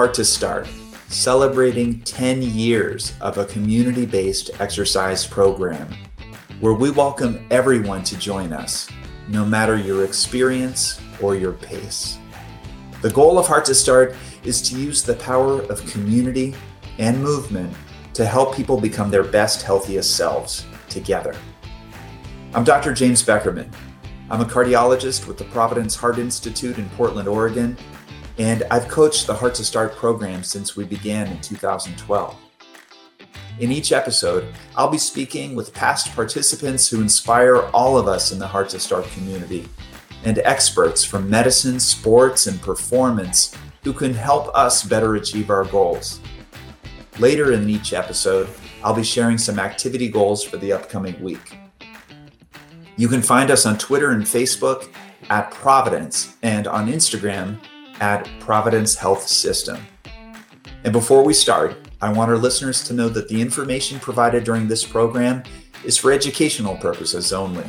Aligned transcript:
Heart 0.00 0.14
to 0.14 0.24
Start, 0.24 0.66
celebrating 1.08 2.00
10 2.00 2.40
years 2.40 3.12
of 3.20 3.36
a 3.36 3.44
community 3.44 4.06
based 4.06 4.50
exercise 4.58 5.26
program 5.26 5.94
where 6.60 6.72
we 6.72 6.90
welcome 6.90 7.46
everyone 7.50 8.02
to 8.04 8.16
join 8.16 8.54
us, 8.54 8.88
no 9.28 9.44
matter 9.44 9.76
your 9.76 10.06
experience 10.06 11.02
or 11.20 11.34
your 11.34 11.52
pace. 11.52 12.16
The 13.02 13.10
goal 13.10 13.38
of 13.38 13.46
Heart 13.46 13.66
to 13.66 13.74
Start 13.74 14.16
is 14.42 14.62
to 14.70 14.80
use 14.80 15.02
the 15.02 15.16
power 15.16 15.60
of 15.64 15.84
community 15.92 16.54
and 16.96 17.22
movement 17.22 17.76
to 18.14 18.24
help 18.24 18.56
people 18.56 18.80
become 18.80 19.10
their 19.10 19.24
best, 19.24 19.60
healthiest 19.60 20.16
selves 20.16 20.64
together. 20.88 21.36
I'm 22.54 22.64
Dr. 22.64 22.94
James 22.94 23.22
Beckerman. 23.22 23.70
I'm 24.30 24.40
a 24.40 24.46
cardiologist 24.46 25.26
with 25.26 25.36
the 25.36 25.44
Providence 25.44 25.94
Heart 25.94 26.18
Institute 26.18 26.78
in 26.78 26.88
Portland, 26.90 27.28
Oregon, 27.28 27.76
and 28.40 28.62
I've 28.70 28.88
coached 28.88 29.26
the 29.26 29.34
Heart 29.34 29.56
to 29.56 29.64
Start 29.66 29.94
program 29.96 30.42
since 30.42 30.74
we 30.74 30.84
began 30.84 31.26
in 31.26 31.38
2012. 31.42 32.34
In 33.58 33.70
each 33.70 33.92
episode, 33.92 34.54
I'll 34.74 34.88
be 34.88 34.96
speaking 34.96 35.54
with 35.54 35.74
past 35.74 36.14
participants 36.14 36.88
who 36.88 37.02
inspire 37.02 37.58
all 37.74 37.98
of 37.98 38.08
us 38.08 38.32
in 38.32 38.38
the 38.38 38.46
Heart 38.46 38.70
to 38.70 38.80
Start 38.80 39.04
community 39.08 39.68
and 40.24 40.38
experts 40.38 41.04
from 41.04 41.28
medicine, 41.28 41.78
sports, 41.78 42.46
and 42.46 42.58
performance 42.62 43.54
who 43.84 43.92
can 43.92 44.14
help 44.14 44.48
us 44.56 44.84
better 44.84 45.16
achieve 45.16 45.50
our 45.50 45.66
goals. 45.66 46.18
Later 47.18 47.52
in 47.52 47.68
each 47.68 47.92
episode, 47.92 48.48
I'll 48.82 48.94
be 48.94 49.04
sharing 49.04 49.36
some 49.36 49.58
activity 49.58 50.08
goals 50.08 50.42
for 50.42 50.56
the 50.56 50.72
upcoming 50.72 51.22
week. 51.22 51.58
You 52.96 53.08
can 53.08 53.20
find 53.20 53.50
us 53.50 53.66
on 53.66 53.76
Twitter 53.76 54.12
and 54.12 54.24
Facebook 54.24 54.88
at 55.28 55.50
Providence 55.50 56.38
and 56.42 56.66
on 56.66 56.88
Instagram 56.88 57.58
at 58.00 58.28
Providence 58.40 58.96
Health 58.96 59.26
System. 59.28 59.78
And 60.84 60.92
before 60.92 61.22
we 61.22 61.34
start, 61.34 61.76
I 62.00 62.10
want 62.10 62.30
our 62.30 62.38
listeners 62.38 62.82
to 62.84 62.94
know 62.94 63.10
that 63.10 63.28
the 63.28 63.40
information 63.40 64.00
provided 64.00 64.42
during 64.44 64.66
this 64.66 64.86
program 64.86 65.42
is 65.84 65.98
for 65.98 66.10
educational 66.10 66.76
purposes 66.76 67.32
only. 67.32 67.64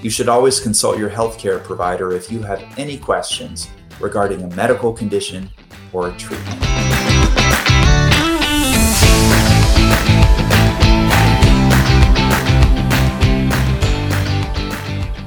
You 0.00 0.10
should 0.10 0.28
always 0.28 0.60
consult 0.60 0.96
your 0.96 1.10
healthcare 1.10 1.62
provider 1.62 2.12
if 2.12 2.30
you 2.30 2.40
have 2.42 2.62
any 2.78 2.96
questions 2.96 3.68
regarding 3.98 4.42
a 4.42 4.54
medical 4.54 4.92
condition 4.92 5.50
or 5.92 6.10
a 6.10 6.16
treatment. 6.16 6.62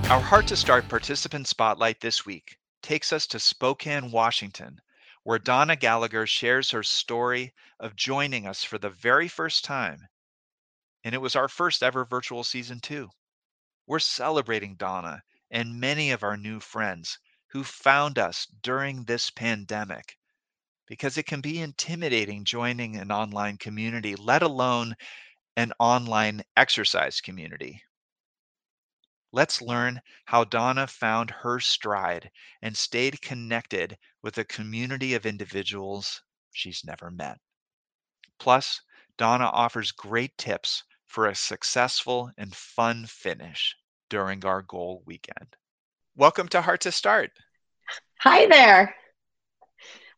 Our 0.09 0.21
Heart 0.21 0.47
to 0.47 0.55
Start 0.55 0.87
participant 0.87 1.47
spotlight 1.47 1.99
this 1.99 2.25
week 2.25 2.57
takes 2.91 3.13
us 3.13 3.25
to 3.25 3.39
Spokane, 3.39 4.11
Washington, 4.11 4.77
where 5.23 5.39
Donna 5.39 5.77
Gallagher 5.77 6.27
shares 6.27 6.71
her 6.71 6.83
story 6.83 7.53
of 7.79 7.95
joining 7.95 8.45
us 8.45 8.65
for 8.65 8.77
the 8.77 8.89
very 8.89 9.29
first 9.29 9.63
time. 9.63 10.09
And 11.05 11.15
it 11.15 11.21
was 11.21 11.37
our 11.37 11.47
first 11.47 11.83
ever 11.83 12.03
virtual 12.03 12.43
season, 12.43 12.81
too. 12.81 13.07
We're 13.87 13.99
celebrating 13.99 14.75
Donna 14.75 15.23
and 15.49 15.79
many 15.79 16.11
of 16.11 16.21
our 16.21 16.35
new 16.35 16.59
friends 16.59 17.17
who 17.51 17.63
found 17.63 18.19
us 18.19 18.45
during 18.61 19.05
this 19.05 19.29
pandemic 19.29 20.17
because 20.85 21.17
it 21.17 21.25
can 21.25 21.39
be 21.39 21.61
intimidating 21.61 22.43
joining 22.43 22.97
an 22.97 23.09
online 23.09 23.55
community, 23.55 24.17
let 24.17 24.43
alone 24.43 24.95
an 25.55 25.71
online 25.79 26.41
exercise 26.57 27.21
community. 27.21 27.81
Let's 29.33 29.61
learn 29.61 30.01
how 30.25 30.43
Donna 30.43 30.87
found 30.87 31.31
her 31.31 31.59
stride 31.61 32.31
and 32.61 32.75
stayed 32.75 33.21
connected 33.21 33.97
with 34.21 34.37
a 34.37 34.43
community 34.43 35.13
of 35.13 35.25
individuals 35.25 36.21
she's 36.51 36.83
never 36.83 37.09
met. 37.09 37.39
Plus, 38.39 38.81
Donna 39.17 39.45
offers 39.45 39.91
great 39.91 40.37
tips 40.37 40.83
for 41.07 41.27
a 41.27 41.35
successful 41.35 42.29
and 42.37 42.53
fun 42.53 43.05
finish 43.05 43.75
during 44.09 44.43
our 44.43 44.61
goal 44.63 45.01
weekend. 45.05 45.55
Welcome 46.17 46.49
to 46.49 46.61
Heart 46.61 46.81
to 46.81 46.91
Start. 46.91 47.31
Hi 48.19 48.47
there. 48.47 48.93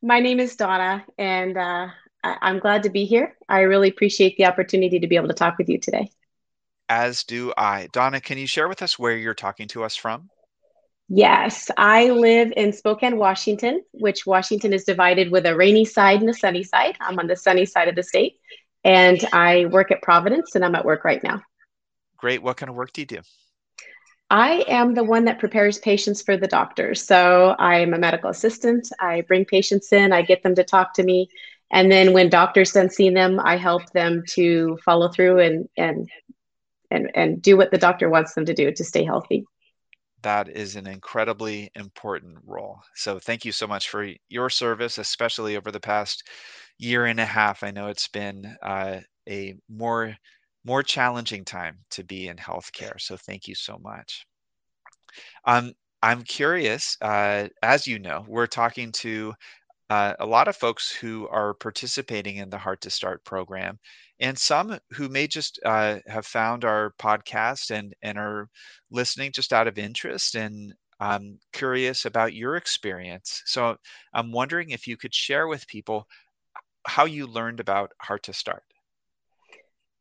My 0.01 0.19
name 0.21 0.39
is 0.39 0.55
Donna, 0.55 1.05
and 1.19 1.55
uh, 1.55 1.87
I- 2.23 2.49
am 2.49 2.57
glad 2.57 2.83
to 2.83 2.89
be 2.89 3.05
here. 3.05 3.37
I 3.47 3.61
really 3.61 3.89
appreciate 3.89 4.37
the 4.37 4.45
opportunity 4.45 4.99
to 4.99 5.07
be 5.07 5.17
able 5.17 5.27
to 5.27 5.33
talk 5.35 5.59
with 5.59 5.69
you 5.69 5.77
today. 5.77 6.09
As 6.89 7.23
do 7.23 7.53
I. 7.57 7.87
Donna, 7.91 8.21
can 8.21 8.37
you 8.37 8.47
share 8.47 8.67
with 8.67 8.81
us 8.81 8.99
where 8.99 9.17
you're 9.17 9.33
talking 9.33 9.67
to 9.69 9.83
us 9.83 9.95
from? 9.95 10.29
Yes, 11.09 11.69
I 11.77 12.09
live 12.09 12.53
in 12.55 12.73
Spokane, 12.73 13.17
Washington, 13.17 13.83
which 13.91 14.25
Washington 14.25 14.73
is 14.73 14.83
divided 14.83 15.31
with 15.31 15.45
a 15.45 15.55
rainy 15.55 15.85
side 15.85 16.21
and 16.21 16.29
a 16.29 16.33
sunny 16.33 16.63
side. 16.63 16.97
I'm 17.01 17.19
on 17.19 17.27
the 17.27 17.35
sunny 17.35 17.65
side 17.65 17.87
of 17.87 17.95
the 17.95 18.03
state, 18.03 18.35
and 18.83 19.23
I 19.33 19.65
work 19.65 19.91
at 19.91 20.01
Providence, 20.01 20.55
and 20.55 20.63
I'm 20.63 20.75
at 20.75 20.85
work 20.85 21.03
right 21.03 21.23
now. 21.23 21.41
Great. 22.17 22.41
What 22.41 22.57
kind 22.57 22.69
of 22.69 22.75
work 22.75 22.93
do 22.93 23.01
you 23.01 23.07
do? 23.07 23.19
I 24.29 24.65
am 24.67 24.93
the 24.93 25.03
one 25.03 25.25
that 25.25 25.39
prepares 25.39 25.77
patients 25.77 26.21
for 26.21 26.37
the 26.37 26.47
doctors. 26.47 27.05
So 27.05 27.55
I'm 27.59 27.93
a 27.93 27.99
medical 27.99 28.29
assistant. 28.31 28.87
I 28.99 29.21
bring 29.21 29.45
patients 29.45 29.93
in, 29.93 30.11
I 30.11 30.23
get 30.23 30.41
them 30.41 30.55
to 30.55 30.63
talk 30.63 30.93
to 30.95 31.03
me. 31.03 31.27
And 31.71 31.91
then 31.91 32.13
when 32.13 32.29
doctors 32.29 32.71
then 32.71 32.89
see 32.89 33.09
them, 33.09 33.39
I 33.39 33.57
help 33.57 33.91
them 33.91 34.23
to 34.29 34.79
follow 34.83 35.09
through 35.09 35.39
and, 35.39 35.69
and 35.77 36.09
and 36.93 37.11
and 37.15 37.41
do 37.41 37.57
what 37.57 37.71
the 37.71 37.77
doctor 37.77 38.09
wants 38.09 38.33
them 38.33 38.45
to 38.45 38.53
do 38.53 38.71
to 38.71 38.83
stay 38.83 39.03
healthy. 39.03 39.45
That 40.21 40.47
is 40.47 40.77
an 40.77 40.87
incredibly 40.87 41.69
important 41.75 42.37
role. 42.45 42.79
So 42.95 43.19
thank 43.19 43.43
you 43.43 43.51
so 43.51 43.67
much 43.67 43.89
for 43.89 44.09
your 44.29 44.49
service 44.49 44.97
especially 44.97 45.57
over 45.57 45.71
the 45.71 45.79
past 45.79 46.27
year 46.77 47.05
and 47.05 47.19
a 47.19 47.25
half. 47.25 47.63
I 47.63 47.71
know 47.71 47.87
it's 47.87 48.07
been 48.07 48.55
uh, 48.61 48.99
a 49.27 49.55
more 49.69 50.15
more 50.65 50.83
challenging 50.83 51.43
time 51.43 51.77
to 51.91 52.05
be 52.05 52.29
in 52.29 52.37
healthcare 52.37 52.99
so 52.99 53.17
thank 53.17 53.47
you 53.47 53.55
so 53.55 53.77
much. 53.81 54.25
Um, 55.45 55.73
i'm 56.01 56.23
curious 56.23 56.97
uh, 57.01 57.47
as 57.61 57.87
you 57.87 57.99
know 57.99 58.25
we're 58.27 58.47
talking 58.47 58.91
to 58.91 59.33
uh, 59.89 60.15
a 60.19 60.25
lot 60.25 60.47
of 60.47 60.55
folks 60.55 60.91
who 60.91 61.27
are 61.27 61.53
participating 61.53 62.37
in 62.37 62.49
the 62.49 62.57
Heart 62.57 62.81
to 62.81 62.89
Start 62.89 63.23
program, 63.23 63.77
and 64.23 64.39
some 64.39 64.79
who 64.93 65.09
may 65.09 65.27
just 65.27 65.59
uh, 65.65 65.99
have 66.07 66.25
found 66.25 66.63
our 66.63 66.93
podcast 66.97 67.69
and 67.71 67.93
and 68.01 68.17
are 68.17 68.49
listening 68.89 69.31
just 69.31 69.53
out 69.53 69.67
of 69.67 69.77
interest 69.77 70.35
and 70.35 70.73
I'm 70.99 71.39
curious 71.51 72.05
about 72.05 72.33
your 72.33 72.55
experience. 72.55 73.41
So 73.45 73.75
I'm 74.13 74.31
wondering 74.31 74.69
if 74.69 74.87
you 74.87 74.95
could 74.95 75.13
share 75.13 75.47
with 75.47 75.67
people 75.67 76.07
how 76.87 77.03
you 77.03 77.27
learned 77.27 77.59
about 77.59 77.91
Heart 77.99 78.23
to 78.23 78.33
Start. 78.33 78.63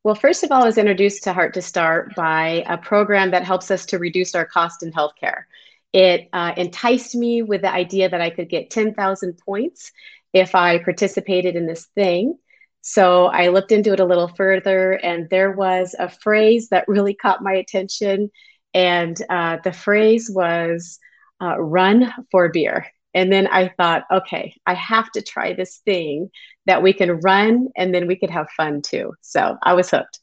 Well, 0.05 0.15
first 0.15 0.45
of 0.45 0.53
all, 0.53 0.63
I 0.63 0.67
was 0.67 0.79
introduced 0.79 1.25
to 1.25 1.33
Heart 1.33 1.55
to 1.55 1.63
Start 1.63 2.15
by 2.15 2.65
a 2.69 2.79
program 2.79 3.33
that 3.33 3.45
helps 3.45 3.73
us 3.73 3.87
to 3.87 3.99
reduce 3.99 4.37
our 4.37 4.47
cost 4.47 4.85
in 4.85 4.93
healthcare. 4.93 5.45
It 5.93 6.29
uh, 6.33 6.53
enticed 6.57 7.17
me 7.17 7.43
with 7.43 7.63
the 7.63 7.73
idea 7.73 8.09
that 8.09 8.21
I 8.21 8.31
could 8.31 8.49
get 8.49 8.71
10,000 8.71 9.39
points 9.45 9.91
if 10.33 10.55
I 10.55 10.79
participated 10.79 11.57
in 11.57 11.67
this 11.67 11.87
thing. 11.97 12.39
So 12.83 13.27
I 13.27 13.49
looked 13.49 13.73
into 13.73 13.93
it 13.93 14.01
a 14.01 14.05
little 14.05 14.29
further, 14.29 14.93
and 14.93 15.31
there 15.31 15.53
was 15.53 15.95
a 15.99 16.09
phrase 16.09 16.69
that 16.69 16.89
really 16.89 17.15
caught 17.15 17.43
my 17.43 17.53
attention. 17.53 18.31
And 18.75 19.17
uh, 19.31 19.59
the 19.63 19.73
phrase 19.73 20.31
was 20.31 20.99
uh, 21.41 21.59
run 21.59 22.13
for 22.31 22.49
beer. 22.49 22.87
And 23.15 23.31
then 23.31 23.47
I 23.47 23.69
thought, 23.77 24.05
okay, 24.11 24.55
I 24.67 24.75
have 24.75 25.11
to 25.13 25.23
try 25.23 25.53
this 25.53 25.79
thing 25.85 26.31
that 26.67 26.83
we 26.83 26.93
can 26.93 27.21
run 27.21 27.69
and 27.77 27.95
then 27.95 28.07
we 28.07 28.17
could 28.17 28.31
have 28.31 28.49
fun 28.57 28.83
too. 28.83 29.13
So 29.21 29.59
I 29.63 29.75
was 29.75 29.91
hooked. 29.91 30.21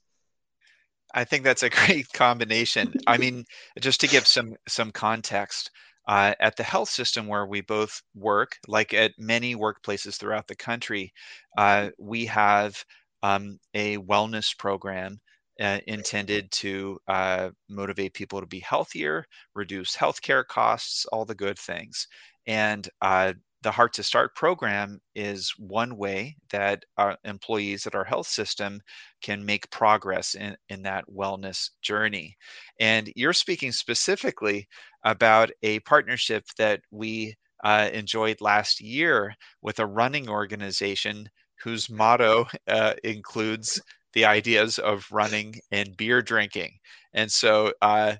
I 1.14 1.24
think 1.24 1.44
that's 1.44 1.64
a 1.64 1.70
great 1.88 2.12
combination. 2.14 2.94
I 3.08 3.18
mean, 3.18 3.46
just 3.80 4.02
to 4.02 4.08
give 4.08 4.28
some 4.28 4.56
some 4.68 4.92
context, 4.92 5.72
uh, 6.10 6.34
at 6.40 6.56
the 6.56 6.64
health 6.64 6.90
system 6.90 7.28
where 7.28 7.46
we 7.46 7.62
both 7.62 8.02
work, 8.16 8.58
like 8.68 8.96
at 8.96 9.14
many 9.20 9.56
workplaces 9.56 10.18
throughout 10.18 10.48
the 10.48 10.56
country, 10.56 11.14
uh, 11.60 11.90
we 12.00 12.26
have 12.26 12.84
um, 13.22 13.60
a 13.76 13.98
wellness 13.98 14.58
program 14.58 15.22
uh, 15.62 15.78
intended 15.86 16.50
to 16.52 16.98
uh, 17.08 17.52
motivate 17.70 18.16
people 18.16 18.40
to 18.42 18.48
be 18.48 18.60
healthier, 18.60 19.24
reduce 19.54 19.96
healthcare 19.96 20.44
costs, 20.44 21.06
all 21.14 21.26
the 21.26 21.36
good 21.36 21.60
things. 21.60 22.08
And 22.48 22.90
uh, 23.02 23.34
the 23.62 23.72
Heart 23.72 23.94
to 23.94 24.04
Start 24.04 24.36
program 24.36 25.00
is 25.16 25.54
one 25.58 25.98
way 25.98 26.38
that 26.50 26.86
our 26.98 27.18
employees 27.26 27.86
at 27.86 27.94
our 27.94 28.06
health 28.06 28.28
system 28.28 28.82
can 29.22 29.46
make 29.46 29.70
progress 29.70 30.34
in, 30.34 30.56
in 30.70 30.82
that 30.84 31.04
wellness 31.10 31.70
journey. 31.82 32.38
And 32.80 33.12
you're 33.16 33.34
speaking 33.34 33.74
specifically 33.74 34.68
about 35.04 35.52
a 35.64 35.80
partnership 35.82 36.46
that 36.58 36.82
we 36.92 37.36
uh, 37.64 37.90
enjoyed 37.94 38.42
last 38.42 38.82
year 38.82 39.34
with 39.62 39.80
a 39.80 39.86
running 39.86 40.30
organization 40.30 41.30
whose 41.64 41.90
motto 41.90 42.46
uh, 42.68 42.94
includes 43.04 43.82
the 44.14 44.26
ideas 44.26 44.80
of 44.80 45.06
running 45.12 45.56
and 45.72 45.96
beer 45.98 46.22
drinking. 46.22 46.72
And 47.14 47.32
so 47.32 47.74
uh, 47.82 48.16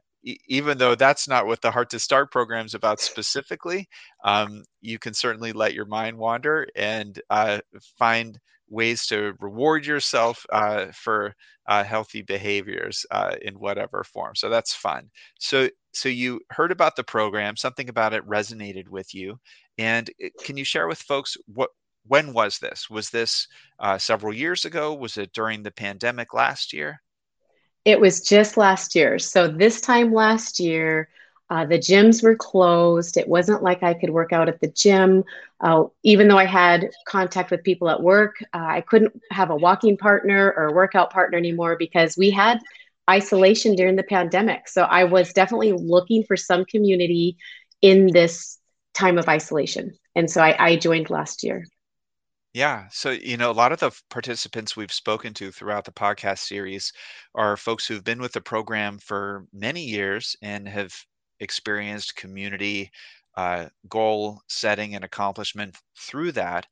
even 0.48 0.78
though 0.78 0.96
that's 0.96 1.28
not 1.28 1.46
what 1.46 1.62
the 1.62 1.72
Heart 1.72 1.90
to 1.92 2.00
Start 2.00 2.32
program 2.32 2.66
is 2.66 2.74
about 2.74 3.00
specifically, 3.00 3.88
um, 4.24 4.64
you 4.82 5.00
can 5.00 5.14
certainly 5.14 5.54
let 5.54 5.74
your 5.74 5.86
mind 5.86 6.18
wander 6.18 6.68
and 6.76 7.20
uh, 7.30 7.60
find 7.98 8.38
ways 8.70 9.06
to 9.08 9.34
reward 9.40 9.86
yourself 9.86 10.46
uh, 10.52 10.88
for 10.94 11.36
uh, 11.68 11.84
healthy 11.84 12.22
behaviors 12.22 13.06
uh, 13.12 13.36
in 13.42 13.60
whatever 13.60 14.04
form. 14.04 14.36
So 14.36 14.50
that's 14.50 14.74
fun. 14.74 15.10
So 15.40 15.70
so 15.92 16.10
you 16.10 16.40
heard 16.52 16.72
about 16.72 16.96
the 16.96 17.04
program, 17.04 17.56
something 17.58 17.90
about 17.90 18.14
it 18.14 18.28
resonated 18.28 18.90
with 18.90 19.14
you, 19.14 19.40
and 19.78 20.10
uh, 20.24 20.30
can 20.44 20.58
you 20.58 20.64
share 20.64 20.88
with 20.88 21.00
folks 21.00 21.38
what 21.54 21.70
when 22.08 22.34
was 22.34 22.58
this? 22.60 22.90
Was 22.90 23.10
this 23.10 23.48
uh, 23.80 23.98
several 23.98 24.34
years 24.34 24.66
ago? 24.66 24.94
Was 24.94 25.18
it 25.18 25.34
during 25.34 25.64
the 25.64 25.72
pandemic 25.72 26.34
last 26.34 26.74
year? 26.74 27.02
It 27.86 28.00
was 28.00 28.22
just 28.22 28.58
last 28.58 28.96
year. 28.96 29.20
So 29.20 29.48
this 29.48 29.82
time 29.82 30.14
last 30.14 30.60
year, 30.60 31.10
uh, 31.50 31.66
the 31.66 31.80
gyms 31.80 32.22
were 32.22 32.36
closed. 32.36 33.18
It 33.18 33.28
wasn't 33.28 33.64
like 33.64 33.82
I 33.82 33.94
could 33.94 34.12
work 34.12 34.32
out 34.32 34.50
at 34.50 34.60
the 34.62 34.68
gym. 34.68 35.24
Uh, 35.60 35.86
even 36.04 36.28
though 36.28 36.38
I 36.38 36.46
had 36.46 36.92
contact 37.08 37.50
with 37.50 37.64
people 37.64 37.90
at 37.90 38.02
work, 38.02 38.36
uh, 38.54 38.66
I 38.68 38.82
couldn't 38.82 39.20
have 39.32 39.50
a 39.50 39.56
walking 39.56 39.98
partner 39.98 40.54
or 40.56 40.66
a 40.66 40.74
workout 40.74 41.12
partner 41.12 41.38
anymore 41.38 41.76
because 41.78 42.16
we 42.16 42.30
had 42.30 42.60
isolation 43.10 43.76
during 43.76 43.96
the 43.96 44.04
pandemic. 44.04 44.68
So 44.68 44.84
I 44.84 45.06
was 45.06 45.34
definitely 45.34 45.74
looking 45.74 46.24
for 46.24 46.38
some 46.38 46.66
community 46.66 47.38
in 47.82 48.08
this 48.08 48.60
time 48.94 49.18
of 49.18 49.28
isolation. 49.28 49.94
And 50.16 50.30
so 50.30 50.42
I, 50.42 50.56
I 50.60 50.76
joined 50.76 51.10
last 51.10 51.44
year. 51.44 51.66
Yeah. 52.54 52.86
So, 52.92 53.12
you 53.12 53.38
know, 53.38 53.52
a 53.52 53.54
lot 53.54 53.72
of 53.72 53.80
the 53.80 53.92
participants 54.10 54.76
we've 54.76 54.92
spoken 54.92 55.34
to 55.36 55.52
throughout 55.52 55.86
the 55.86 55.92
podcast 55.92 56.40
series 56.40 56.92
are 57.36 57.56
folks 57.56 57.88
who've 57.88 58.04
been 58.04 58.20
with 58.20 58.34
the 58.34 58.42
program 58.42 58.98
for 58.98 59.46
many 59.54 59.84
years 59.84 60.36
and 60.42 60.68
have 60.68 60.94
experienced 61.40 62.16
community 62.16 62.92
uh, 63.36 63.68
goal 63.88 64.42
setting 64.48 64.96
and 64.96 65.04
accomplishment 65.04 65.78
through 65.98 66.32
that. 66.34 66.66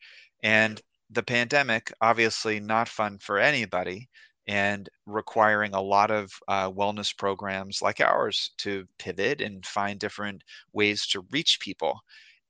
And 0.43 0.81
the 1.09 1.23
pandemic, 1.23 1.93
obviously, 2.01 2.59
not 2.59 2.89
fun 2.89 3.17
for 3.19 3.39
anybody 3.39 4.09
and 4.47 4.89
requiring 5.05 5.73
a 5.73 5.81
lot 5.81 6.09
of 6.11 6.31
uh, 6.47 6.69
wellness 6.71 7.15
programs 7.15 7.81
like 7.81 7.99
ours 7.99 8.51
to 8.57 8.85
pivot 8.97 9.41
and 9.41 9.65
find 9.65 9.99
different 9.99 10.43
ways 10.73 11.05
to 11.07 11.25
reach 11.31 11.59
people. 11.59 11.99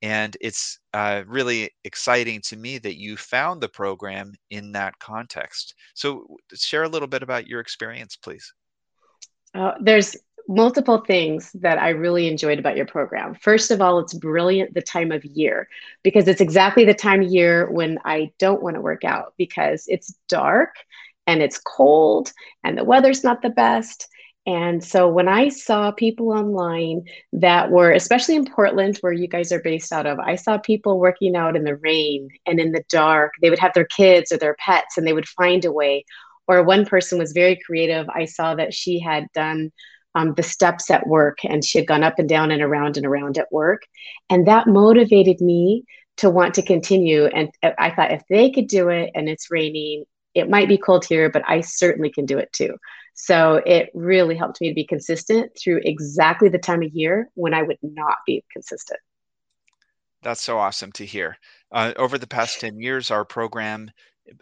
And 0.04 0.38
it's 0.42 0.80
uh, 0.94 1.24
really 1.26 1.72
exciting 1.84 2.42
to 2.42 2.56
me 2.56 2.78
that 2.80 3.00
you 3.00 3.18
found 3.18 3.62
the 3.62 3.70
program 3.70 4.34
in 4.52 4.72
that 4.74 4.98
context. 5.00 5.74
So, 5.96 6.38
share 6.54 6.84
a 6.84 6.90
little 6.90 7.08
bit 7.08 7.24
about 7.24 7.48
your 7.48 7.62
experience, 7.62 8.16
please. 8.16 8.54
Uh, 9.56 9.72
there's 9.82 10.16
multiple 10.48 11.04
things 11.06 11.52
that 11.56 11.78
I 11.78 11.90
really 11.90 12.28
enjoyed 12.28 12.60
about 12.60 12.78
your 12.78 12.86
program. 12.86 13.36
First 13.36 13.72
of 13.72 13.82
all, 13.82 14.00
it's 14.00 14.14
brilliant 14.14 14.74
the 14.74 14.82
time 14.82 15.12
of 15.12 15.26
year 15.26 15.68
because 16.04 16.28
it's 16.28 16.42
exactly 16.42 16.86
the 16.86 16.94
time 16.94 17.22
of 17.22 17.32
year 17.32 17.70
when 17.70 18.00
I 18.06 18.32
don't 18.40 18.64
want 18.64 18.76
to 18.76 18.82
work 18.82 19.04
out 19.04 19.34
because 19.38 19.84
it's 19.88 20.16
dark 20.30 20.76
and 21.26 21.42
it's 21.42 21.60
cold 21.60 22.32
and 22.64 22.78
the 22.78 22.86
weather's 22.86 23.24
not 23.24 23.42
the 23.42 23.50
best. 23.50 24.08
And 24.46 24.82
so 24.82 25.10
when 25.10 25.28
I 25.28 25.50
saw 25.50 25.92
people 25.92 26.32
online 26.32 27.04
that 27.34 27.70
were, 27.70 27.92
especially 27.92 28.38
in 28.38 28.50
Portland, 28.50 28.98
where 29.02 29.12
you 29.12 29.28
guys 29.28 29.52
are 29.52 29.62
based 29.62 29.92
out 29.92 30.06
of, 30.06 30.20
I 30.20 30.36
saw 30.36 30.58
people 30.58 31.00
working 31.00 31.36
out 31.36 31.58
in 31.58 31.66
the 31.66 31.76
rain 31.76 32.30
and 32.46 32.58
in 32.58 32.72
the 32.72 32.86
dark. 32.90 33.34
They 33.42 33.50
would 33.50 33.60
have 33.60 33.74
their 33.74 33.86
kids 33.86 34.32
or 34.32 34.38
their 34.38 34.56
pets 34.56 34.98
and 34.98 35.06
they 35.06 35.12
would 35.12 35.28
find 35.28 35.66
a 35.66 35.72
way. 35.72 36.06
Or 36.48 36.64
one 36.64 36.86
person 36.86 37.20
was 37.20 37.34
very 37.34 37.60
creative. 37.66 38.08
I 38.08 38.24
saw 38.24 38.56
that 38.56 38.74
she 38.74 39.02
had 39.02 39.28
done 39.34 39.74
um, 40.18 40.34
the 40.34 40.44
steps 40.44 40.90
at 40.90 41.06
work 41.06 41.38
and 41.44 41.64
she 41.64 41.78
had 41.78 41.88
gone 41.88 42.04
up 42.04 42.18
and 42.18 42.28
down 42.28 42.50
and 42.50 42.62
around 42.62 42.98
and 42.98 43.06
around 43.06 43.38
at 43.38 43.52
work. 43.52 43.84
And 44.30 44.48
that 44.48 44.68
motivated 44.68 45.40
me 45.42 45.84
to 46.18 46.30
want 46.30 46.56
to 46.56 46.64
continue. 46.64 47.26
And 47.26 47.52
I 47.62 47.92
thought 47.92 48.12
if 48.12 48.24
they 48.28 48.50
could 48.50 48.68
do 48.68 48.90
it 48.90 49.12
and 49.14 49.30
it's 49.30 49.52
raining, 49.52 50.06
it 50.34 50.50
might 50.50 50.68
be 50.68 50.78
cold 50.78 51.06
here, 51.06 51.30
but 51.30 51.44
I 51.48 51.62
certainly 51.62 52.12
can 52.12 52.26
do 52.26 52.40
it 52.40 52.52
too. 52.52 52.78
So 53.14 53.62
it 53.66 53.90
really 53.94 54.36
helped 54.36 54.60
me 54.60 54.70
to 54.70 54.76
be 54.76 54.86
consistent 54.86 55.52
through 55.56 55.82
exactly 55.84 56.50
the 56.50 56.58
time 56.58 56.82
of 56.82 56.94
year 56.94 57.30
when 57.36 57.54
I 57.54 57.62
would 57.62 57.78
not 57.84 58.18
be 58.26 58.44
consistent. 58.52 59.00
That's 60.24 60.42
so 60.42 60.58
awesome 60.58 60.92
to 60.94 61.06
hear. 61.06 61.38
Uh, 61.72 61.94
over 61.96 62.18
the 62.18 62.28
past 62.28 62.60
10 62.60 62.80
years, 62.80 63.12
our 63.12 63.24
program 63.24 63.92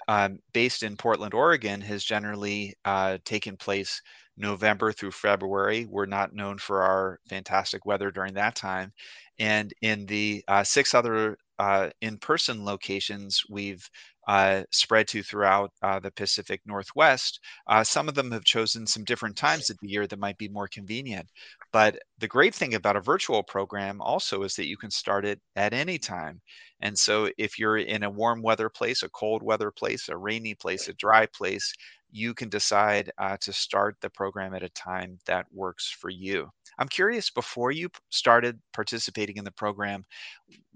um, 0.08 0.40
based 0.54 0.84
in 0.84 0.98
Portland, 0.98 1.34
Oregon, 1.34 1.82
has 1.82 2.04
generally 2.04 2.74
uh, 2.86 3.18
taken 3.26 3.58
place 3.58 4.02
November 4.38 4.92
through 4.92 5.12
February. 5.12 5.86
We're 5.90 6.06
not 6.06 6.34
known 6.34 6.58
for 6.58 6.84
our 6.84 7.20
fantastic 7.30 7.86
weather 7.86 8.12
during 8.12 8.34
that 8.34 8.56
time. 8.56 8.92
And 9.40 9.74
in 9.82 10.06
the 10.06 10.44
uh, 10.48 10.64
six 10.64 10.94
other 10.94 11.38
uh, 11.58 11.90
in 12.02 12.18
person 12.18 12.66
locations 12.66 13.42
we've 13.50 13.90
uh, 14.28 14.64
spread 14.72 15.08
to 15.08 15.24
throughout 15.24 15.72
uh, 15.84 16.00
the 16.00 16.12
Pacific 16.12 16.60
Northwest. 16.66 17.40
Some 17.84 18.10
of 18.10 18.16
them 18.16 18.32
have 18.32 18.44
chosen 18.44 18.88
some 18.88 19.04
different 19.04 19.38
times 19.38 19.70
of 19.70 19.78
the 19.82 19.88
year 19.88 20.08
that 20.08 20.20
might 20.20 20.38
be 20.38 20.50
more 20.50 20.68
convenient. 20.68 21.30
But 21.76 22.00
the 22.20 22.28
great 22.30 22.56
thing 22.56 22.76
about 22.76 22.96
a 22.96 23.02
virtual 23.02 23.44
program 23.44 24.00
also 24.00 24.44
is 24.44 24.56
that 24.56 24.68
you 24.68 24.78
can 24.78 24.90
start 24.90 25.26
it 25.26 25.42
at 25.58 25.74
any 25.74 25.98
time. 25.98 26.40
And 26.80 26.98
so 26.98 27.30
if 27.38 27.60
you're 27.60 27.80
in 27.80 28.04
a 28.04 28.10
warm 28.10 28.42
weather 28.42 28.70
place, 28.70 29.04
a 29.04 29.10
cold 29.10 29.44
weather 29.44 29.72
place, 29.72 30.08
a 30.08 30.16
rainy 30.16 30.56
place, 30.56 30.88
a 30.88 30.94
dry 30.94 31.26
place, 31.26 31.74
you 32.10 32.34
can 32.34 32.48
decide 32.48 33.12
uh, 33.18 33.36
to 33.42 33.52
start 33.52 33.98
the 34.00 34.10
program 34.10 34.54
at 34.54 34.64
a 34.64 34.70
time 34.70 35.20
that 35.26 35.48
works 35.52 35.94
for 36.00 36.10
you. 36.10 36.50
I'm 36.80 36.88
curious, 36.88 37.30
before 37.30 37.72
you 37.72 37.90
started 38.10 38.58
participating 38.72 39.36
in 39.36 39.44
the 39.44 39.52
program, 39.52 40.06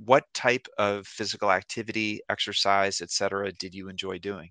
what 0.04 0.26
type 0.34 0.68
of 0.78 1.08
physical 1.08 1.50
activity, 1.50 2.20
exercise, 2.30 3.00
etc., 3.00 3.54
did 3.54 3.74
you 3.74 3.88
enjoy 3.88 4.20
doing? 4.20 4.50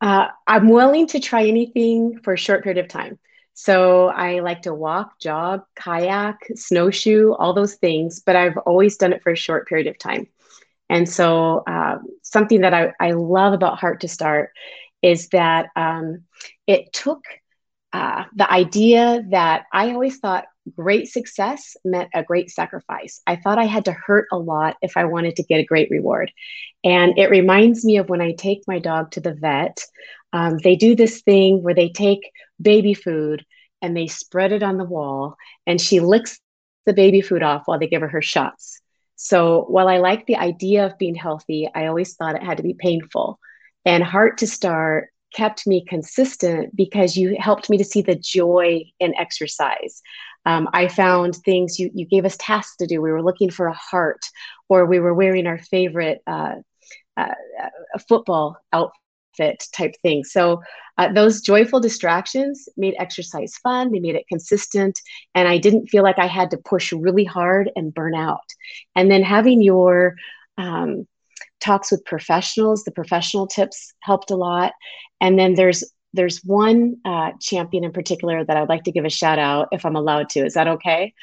Uh, 0.00 0.26
I'm 0.48 0.68
willing 0.68 1.06
to 1.06 1.20
try 1.20 1.46
anything 1.46 2.18
for 2.24 2.32
a 2.32 2.36
short 2.36 2.64
period 2.64 2.84
of 2.84 2.88
time. 2.88 3.20
So 3.54 4.08
I 4.08 4.40
like 4.40 4.62
to 4.62 4.74
walk, 4.74 5.18
jog, 5.20 5.62
kayak, 5.76 6.38
snowshoe, 6.54 7.32
all 7.32 7.52
those 7.52 7.74
things, 7.74 8.20
but 8.24 8.36
I've 8.36 8.56
always 8.58 8.96
done 8.96 9.12
it 9.12 9.22
for 9.22 9.32
a 9.32 9.36
short 9.36 9.68
period 9.68 9.86
of 9.86 9.98
time. 9.98 10.26
And 10.88 11.08
so, 11.08 11.62
uh, 11.66 11.98
something 12.22 12.62
that 12.62 12.74
I, 12.74 12.92
I 12.98 13.12
love 13.12 13.52
about 13.52 13.78
Heart 13.78 14.00
to 14.00 14.08
Start 14.08 14.50
is 15.02 15.28
that 15.28 15.68
um, 15.76 16.24
it 16.66 16.92
took 16.92 17.24
uh, 17.92 18.24
the 18.34 18.50
idea 18.50 19.22
that 19.30 19.64
I 19.72 19.92
always 19.92 20.18
thought 20.18 20.44
great 20.76 21.08
success 21.08 21.76
meant 21.84 22.10
a 22.14 22.22
great 22.22 22.50
sacrifice. 22.50 23.20
I 23.26 23.36
thought 23.36 23.58
I 23.58 23.64
had 23.64 23.86
to 23.86 23.92
hurt 23.92 24.28
a 24.30 24.38
lot 24.38 24.76
if 24.82 24.96
I 24.96 25.04
wanted 25.04 25.36
to 25.36 25.42
get 25.42 25.60
a 25.60 25.64
great 25.64 25.90
reward. 25.90 26.30
And 26.84 27.18
it 27.18 27.30
reminds 27.30 27.84
me 27.84 27.96
of 27.96 28.08
when 28.08 28.20
I 28.20 28.32
take 28.32 28.62
my 28.66 28.78
dog 28.78 29.10
to 29.12 29.20
the 29.20 29.34
vet. 29.34 29.82
Um, 30.32 30.58
they 30.58 30.76
do 30.76 30.94
this 30.94 31.22
thing 31.22 31.62
where 31.62 31.74
they 31.74 31.88
take 31.88 32.30
baby 32.60 32.94
food 32.94 33.44
and 33.82 33.96
they 33.96 34.06
spread 34.06 34.52
it 34.52 34.62
on 34.62 34.76
the 34.76 34.84
wall, 34.84 35.36
and 35.66 35.80
she 35.80 36.00
licks 36.00 36.38
the 36.84 36.92
baby 36.92 37.22
food 37.22 37.42
off 37.42 37.62
while 37.64 37.78
they 37.78 37.86
give 37.86 38.02
her 38.02 38.08
her 38.08 38.22
shots. 38.22 38.80
So 39.16 39.64
while 39.68 39.88
I 39.88 39.98
like 39.98 40.26
the 40.26 40.36
idea 40.36 40.86
of 40.86 40.98
being 40.98 41.14
healthy, 41.14 41.68
I 41.74 41.86
always 41.86 42.14
thought 42.14 42.36
it 42.36 42.42
had 42.42 42.58
to 42.58 42.62
be 42.62 42.74
painful. 42.74 43.38
And 43.84 44.04
Heart 44.04 44.38
to 44.38 44.46
Start 44.46 45.08
kept 45.34 45.66
me 45.66 45.84
consistent 45.84 46.74
because 46.74 47.16
you 47.16 47.36
helped 47.38 47.70
me 47.70 47.78
to 47.78 47.84
see 47.84 48.02
the 48.02 48.16
joy 48.16 48.82
in 48.98 49.14
exercise. 49.16 50.02
Um, 50.46 50.68
I 50.72 50.88
found 50.88 51.36
things 51.36 51.78
you, 51.78 51.90
you 51.94 52.06
gave 52.06 52.24
us 52.24 52.36
tasks 52.38 52.76
to 52.76 52.86
do. 52.86 53.02
We 53.02 53.12
were 53.12 53.22
looking 53.22 53.50
for 53.50 53.66
a 53.66 53.74
heart, 53.74 54.26
or 54.68 54.86
we 54.86 55.00
were 55.00 55.14
wearing 55.14 55.46
our 55.46 55.58
favorite 55.58 56.22
uh, 56.26 56.56
uh, 57.16 57.34
football 58.08 58.56
outfit 58.72 59.64
type 59.72 59.94
thing. 60.02 60.24
So 60.24 60.62
uh, 60.98 61.12
those 61.12 61.40
joyful 61.42 61.80
distractions 61.80 62.68
made 62.76 62.94
exercise 62.98 63.54
fun. 63.62 63.92
They 63.92 64.00
made 64.00 64.14
it 64.16 64.28
consistent, 64.28 64.98
and 65.34 65.46
I 65.46 65.58
didn't 65.58 65.88
feel 65.88 66.02
like 66.02 66.18
I 66.18 66.26
had 66.26 66.50
to 66.52 66.58
push 66.58 66.92
really 66.92 67.24
hard 67.24 67.70
and 67.76 67.94
burn 67.94 68.14
out. 68.14 68.40
And 68.96 69.10
then 69.10 69.22
having 69.22 69.60
your 69.62 70.16
um, 70.56 71.06
talks 71.60 71.90
with 71.90 72.04
professionals. 72.04 72.84
The 72.84 72.90
professional 72.90 73.46
tips 73.46 73.92
helped 74.00 74.30
a 74.30 74.36
lot. 74.36 74.72
And 75.20 75.38
then 75.38 75.54
there's 75.54 75.84
there's 76.12 76.38
one 76.44 76.96
uh, 77.04 77.30
champion 77.40 77.84
in 77.84 77.92
particular 77.92 78.44
that 78.44 78.56
I'd 78.56 78.68
like 78.68 78.84
to 78.84 78.92
give 78.92 79.04
a 79.04 79.10
shout 79.10 79.38
out 79.38 79.68
if 79.72 79.84
I'm 79.84 79.96
allowed 79.96 80.28
to. 80.30 80.44
Is 80.44 80.54
that 80.54 80.66
okay? 80.66 81.14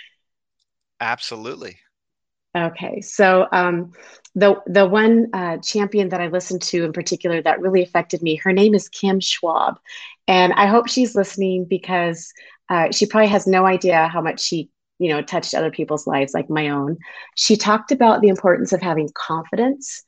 Absolutely. 1.00 1.80
Okay, 2.56 3.02
so 3.02 3.48
um, 3.52 3.92
the 4.34 4.56
the 4.66 4.88
one 4.88 5.28
uh, 5.34 5.58
champion 5.58 6.10
that 6.10 6.22
I 6.22 6.28
listened 6.28 6.62
to 6.64 6.86
in 6.86 6.94
particular 6.94 7.42
that 7.42 7.60
really 7.60 7.84
affected 7.84 8.22
me, 8.22 8.36
her 8.38 8.52
name 8.52 8.74
is 8.74 8.90
Kim 8.90 9.20
Schwab, 9.20 9.78
and 10.28 10.54
I 10.54 10.66
hope 10.66 10.88
she's 10.88 11.16
listening 11.16 11.66
because 11.66 12.32
uh, 12.70 12.92
she 12.92 13.06
probably 13.06 13.28
has 13.30 13.46
no 13.46 13.66
idea 13.66 14.08
how 14.08 14.22
much 14.22 14.40
she 14.42 14.70
you 14.98 15.10
know 15.10 15.22
touched 15.22 15.54
other 15.54 15.70
people's 15.70 16.08
lives 16.08 16.34
like 16.34 16.50
my 16.50 16.70
own. 16.70 16.98
She 17.36 17.58
talked 17.58 17.92
about 17.92 18.22
the 18.22 18.30
importance 18.30 18.74
of 18.74 18.82
having 18.82 19.10
confidence 19.14 20.04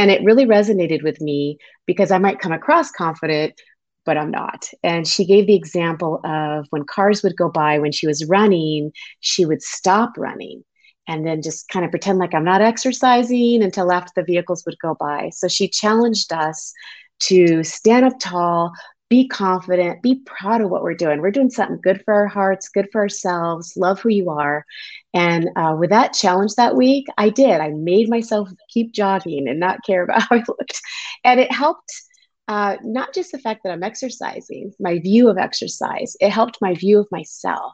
and 0.00 0.10
it 0.10 0.24
really 0.24 0.46
resonated 0.46 1.02
with 1.02 1.20
me 1.20 1.58
because 1.86 2.10
I 2.10 2.16
might 2.16 2.40
come 2.40 2.52
across 2.52 2.90
confident, 2.90 3.60
but 4.06 4.16
I'm 4.16 4.30
not. 4.30 4.66
And 4.82 5.06
she 5.06 5.26
gave 5.26 5.46
the 5.46 5.54
example 5.54 6.20
of 6.24 6.66
when 6.70 6.84
cars 6.84 7.22
would 7.22 7.36
go 7.36 7.50
by, 7.50 7.78
when 7.78 7.92
she 7.92 8.06
was 8.06 8.26
running, 8.26 8.92
she 9.20 9.44
would 9.44 9.62
stop 9.62 10.16
running 10.16 10.64
and 11.06 11.26
then 11.26 11.42
just 11.42 11.68
kind 11.68 11.84
of 11.84 11.90
pretend 11.90 12.18
like 12.18 12.32
I'm 12.34 12.44
not 12.44 12.62
exercising 12.62 13.62
until 13.62 13.92
after 13.92 14.12
the 14.16 14.24
vehicles 14.24 14.64
would 14.64 14.78
go 14.80 14.96
by. 14.98 15.28
So 15.34 15.48
she 15.48 15.68
challenged 15.68 16.32
us 16.32 16.72
to 17.24 17.62
stand 17.62 18.06
up 18.06 18.14
tall, 18.18 18.72
be 19.10 19.26
confident, 19.26 20.02
be 20.02 20.22
proud 20.24 20.60
of 20.60 20.70
what 20.70 20.84
we're 20.84 20.94
doing. 20.94 21.20
We're 21.20 21.32
doing 21.32 21.50
something 21.50 21.80
good 21.82 22.02
for 22.04 22.14
our 22.14 22.28
hearts, 22.28 22.68
good 22.68 22.88
for 22.92 23.00
ourselves, 23.00 23.74
love 23.76 24.00
who 24.00 24.08
you 24.08 24.30
are. 24.30 24.64
And 25.12 25.50
uh, 25.56 25.74
with 25.78 25.90
that 25.90 26.14
challenge 26.14 26.54
that 26.54 26.76
week, 26.76 27.06
I 27.18 27.28
did. 27.28 27.60
I 27.60 27.70
made 27.70 28.08
myself 28.08 28.48
keep 28.72 28.92
jogging 28.92 29.48
and 29.48 29.58
not 29.58 29.80
care 29.84 30.02
about 30.04 30.22
how 30.22 30.36
I 30.36 30.44
looked. 30.46 30.80
And 31.24 31.40
it 31.40 31.52
helped 31.52 31.92
uh, 32.46 32.76
not 32.82 33.12
just 33.12 33.32
the 33.32 33.38
fact 33.38 33.62
that 33.64 33.72
I'm 33.72 33.82
exercising, 33.82 34.72
my 34.80 34.98
view 34.98 35.28
of 35.28 35.38
exercise, 35.38 36.16
it 36.20 36.30
helped 36.30 36.58
my 36.60 36.74
view 36.74 37.00
of 37.00 37.08
myself. 37.10 37.72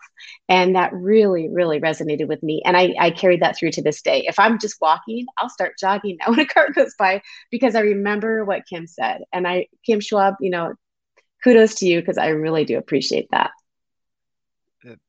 And 0.49 0.75
that 0.75 0.93
really, 0.95 1.49
really 1.51 1.81
resonated 1.81 2.29
with 2.29 2.43
me. 2.43 2.63
And 2.65 2.77
I, 2.77 2.95
I 2.99 3.11
carried 3.11 3.41
that 3.41 3.59
through 3.59 3.73
to 3.73 3.83
this 3.83 4.03
day. 4.03 4.25
If 4.27 4.39
I'm 4.39 4.59
just 4.59 4.77
walking, 4.81 5.27
I'll 5.39 5.49
start 5.51 5.75
jogging 5.79 6.17
now 6.21 6.31
when 6.31 6.41
a 6.41 6.47
car 6.47 6.71
goes 6.73 6.95
by 6.99 7.23
because 7.51 7.75
I 7.75 7.81
remember 7.81 8.45
what 8.45 8.67
Kim 8.67 8.87
said. 8.87 9.23
And 9.33 9.47
I, 9.47 9.69
Kim 9.85 10.01
Schwab, 10.01 10.35
you 10.41 10.51
know, 10.51 10.75
kudos 11.47 11.77
to 11.77 11.87
you 11.87 12.01
because 12.01 12.19
I 12.19 12.29
really 12.29 12.65
do 12.65 12.77
appreciate 12.77 13.29
that. 13.31 13.53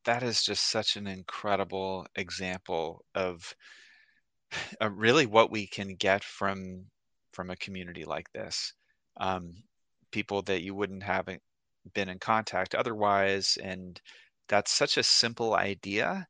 That 0.05 0.23
is 0.23 0.43
just 0.43 0.69
such 0.69 0.95
an 0.95 1.07
incredible 1.07 2.05
example 2.15 3.03
of 3.15 3.55
uh, 4.81 4.89
really 4.89 5.25
what 5.25 5.51
we 5.51 5.67
can 5.67 5.95
get 5.95 6.23
from 6.23 6.85
from 7.33 7.49
a 7.49 7.55
community 7.55 8.05
like 8.05 8.31
this 8.33 8.73
um, 9.19 9.51
people 10.11 10.41
that 10.43 10.61
you 10.61 10.75
wouldn't 10.75 11.03
have 11.03 11.27
been 11.93 12.09
in 12.09 12.19
contact 12.19 12.75
otherwise. 12.75 13.57
And 13.61 13.99
that's 14.47 14.71
such 14.71 14.97
a 14.97 15.03
simple 15.03 15.55
idea, 15.55 16.27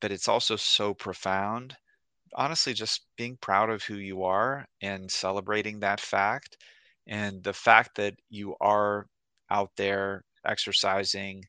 but 0.00 0.12
it's 0.12 0.28
also 0.28 0.56
so 0.56 0.94
profound. 0.94 1.76
Honestly, 2.34 2.74
just 2.74 3.06
being 3.16 3.36
proud 3.40 3.70
of 3.70 3.82
who 3.82 3.96
you 3.96 4.24
are 4.24 4.66
and 4.82 5.10
celebrating 5.10 5.80
that 5.80 6.00
fact. 6.00 6.56
And 7.06 7.42
the 7.42 7.52
fact 7.52 7.96
that 7.96 8.14
you 8.30 8.56
are 8.60 9.06
out 9.50 9.70
there 9.76 10.24
exercising, 10.46 11.44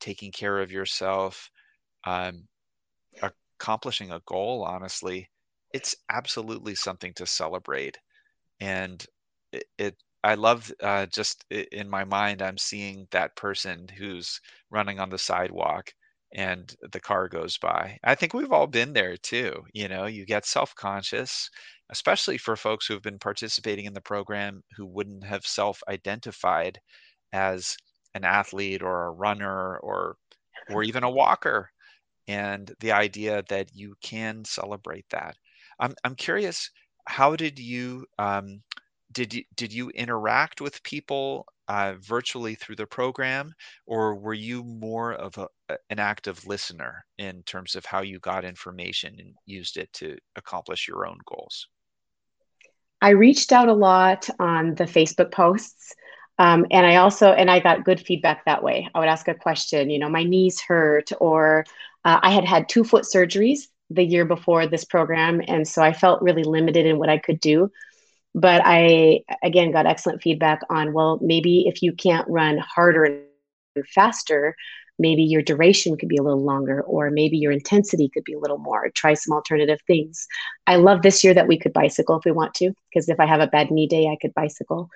taking 0.00 0.32
care 0.32 0.60
of 0.60 0.72
yourself, 0.72 1.50
um, 2.04 2.48
accomplishing 3.58 4.10
a 4.12 4.20
goal, 4.26 4.64
honestly, 4.64 5.28
it's 5.72 5.94
absolutely 6.10 6.74
something 6.74 7.12
to 7.14 7.26
celebrate. 7.26 7.98
And 8.60 9.04
it, 9.52 9.64
it 9.78 9.96
I 10.24 10.34
love 10.34 10.70
uh, 10.82 11.06
just 11.06 11.44
in 11.50 11.88
my 11.88 12.04
mind, 12.04 12.42
I'm 12.42 12.58
seeing 12.58 13.08
that 13.10 13.36
person 13.36 13.88
who's 13.88 14.40
running 14.70 15.00
on 15.00 15.08
the 15.10 15.18
sidewalk 15.18 15.92
and 16.34 16.74
the 16.92 17.00
car 17.00 17.28
goes 17.28 17.58
by. 17.58 17.98
I 18.04 18.14
think 18.14 18.34
we've 18.34 18.52
all 18.52 18.66
been 18.66 18.92
there 18.92 19.16
too. 19.16 19.64
You 19.72 19.88
know, 19.88 20.06
you 20.06 20.26
get 20.26 20.44
self 20.46 20.74
conscious, 20.74 21.48
especially 21.90 22.38
for 22.38 22.56
folks 22.56 22.86
who 22.86 22.94
have 22.94 23.02
been 23.02 23.18
participating 23.18 23.86
in 23.86 23.94
the 23.94 24.00
program 24.00 24.62
who 24.76 24.86
wouldn't 24.86 25.24
have 25.24 25.46
self 25.46 25.82
identified 25.88 26.78
as 27.32 27.76
an 28.14 28.24
athlete 28.24 28.82
or 28.82 29.06
a 29.06 29.10
runner 29.10 29.78
or 29.78 30.16
or 30.70 30.82
even 30.82 31.04
a 31.04 31.10
walker 31.10 31.70
and 32.28 32.74
the 32.80 32.92
idea 32.92 33.42
that 33.48 33.74
you 33.74 33.94
can 34.02 34.44
celebrate 34.44 35.06
that 35.10 35.36
i'm, 35.78 35.94
I'm 36.04 36.14
curious 36.14 36.70
how 37.06 37.36
did 37.36 37.58
you 37.58 38.06
um, 38.18 38.62
did 39.12 39.34
you 39.34 39.44
did 39.56 39.72
you 39.72 39.90
interact 39.90 40.60
with 40.60 40.82
people 40.82 41.46
uh, 41.68 41.94
virtually 42.00 42.56
through 42.56 42.76
the 42.76 42.86
program, 42.86 43.54
or 43.86 44.16
were 44.16 44.34
you 44.34 44.64
more 44.64 45.12
of 45.12 45.38
a, 45.38 45.76
an 45.88 46.00
active 46.00 46.44
listener 46.46 47.04
in 47.18 47.42
terms 47.44 47.76
of 47.76 47.84
how 47.84 48.02
you 48.02 48.18
got 48.18 48.44
information 48.44 49.14
and 49.18 49.34
used 49.46 49.76
it 49.76 49.92
to 49.92 50.16
accomplish 50.36 50.88
your 50.88 51.06
own 51.06 51.18
goals? 51.26 51.68
I 53.00 53.10
reached 53.10 53.52
out 53.52 53.68
a 53.68 53.72
lot 53.72 54.28
on 54.40 54.74
the 54.74 54.84
Facebook 54.84 55.30
posts. 55.30 55.94
Um, 56.40 56.66
and 56.72 56.86
I 56.86 56.96
also, 56.96 57.32
and 57.32 57.50
I 57.50 57.60
got 57.60 57.84
good 57.84 58.00
feedback 58.00 58.44
that 58.46 58.64
way. 58.64 58.88
I 58.94 58.98
would 58.98 59.08
ask 59.08 59.28
a 59.28 59.34
question, 59.34 59.90
you 59.90 60.00
know, 60.00 60.08
my 60.08 60.24
knees 60.24 60.60
hurt, 60.60 61.12
or 61.20 61.66
uh, 62.04 62.18
I 62.22 62.30
had 62.32 62.44
had 62.44 62.68
two 62.68 62.84
foot 62.84 63.04
surgeries 63.04 63.60
the 63.90 64.04
year 64.04 64.24
before 64.24 64.66
this 64.66 64.84
program. 64.84 65.42
And 65.46 65.68
so 65.68 65.82
I 65.82 65.92
felt 65.92 66.22
really 66.22 66.44
limited 66.44 66.86
in 66.86 66.98
what 66.98 67.10
I 67.10 67.18
could 67.18 67.40
do 67.40 67.70
but 68.34 68.62
I 68.64 69.20
again 69.42 69.72
got 69.72 69.86
excellent 69.86 70.22
feedback 70.22 70.60
on 70.70 70.92
well 70.92 71.18
maybe 71.22 71.64
if 71.66 71.82
you 71.82 71.92
can't 71.92 72.28
run 72.28 72.58
harder 72.58 73.04
and 73.04 73.86
faster 73.88 74.56
maybe 74.98 75.22
your 75.22 75.42
duration 75.42 75.96
could 75.96 76.08
be 76.08 76.18
a 76.18 76.22
little 76.22 76.44
longer 76.44 76.82
or 76.82 77.10
maybe 77.10 77.38
your 77.38 77.52
intensity 77.52 78.10
could 78.12 78.24
be 78.24 78.34
a 78.34 78.38
little 78.38 78.58
more 78.58 78.90
try 78.94 79.14
some 79.14 79.34
alternative 79.34 79.80
things 79.86 80.26
i 80.66 80.76
love 80.76 81.02
this 81.02 81.24
year 81.24 81.34
that 81.34 81.48
we 81.48 81.58
could 81.58 81.72
bicycle 81.72 82.18
if 82.18 82.24
we 82.24 82.32
want 82.32 82.54
to 82.54 82.72
because 82.90 83.08
if 83.08 83.18
i 83.18 83.26
have 83.26 83.40
a 83.40 83.46
bad 83.46 83.70
knee 83.70 83.86
day 83.86 84.06
i 84.08 84.16
could 84.20 84.34
bicycle 84.34 84.88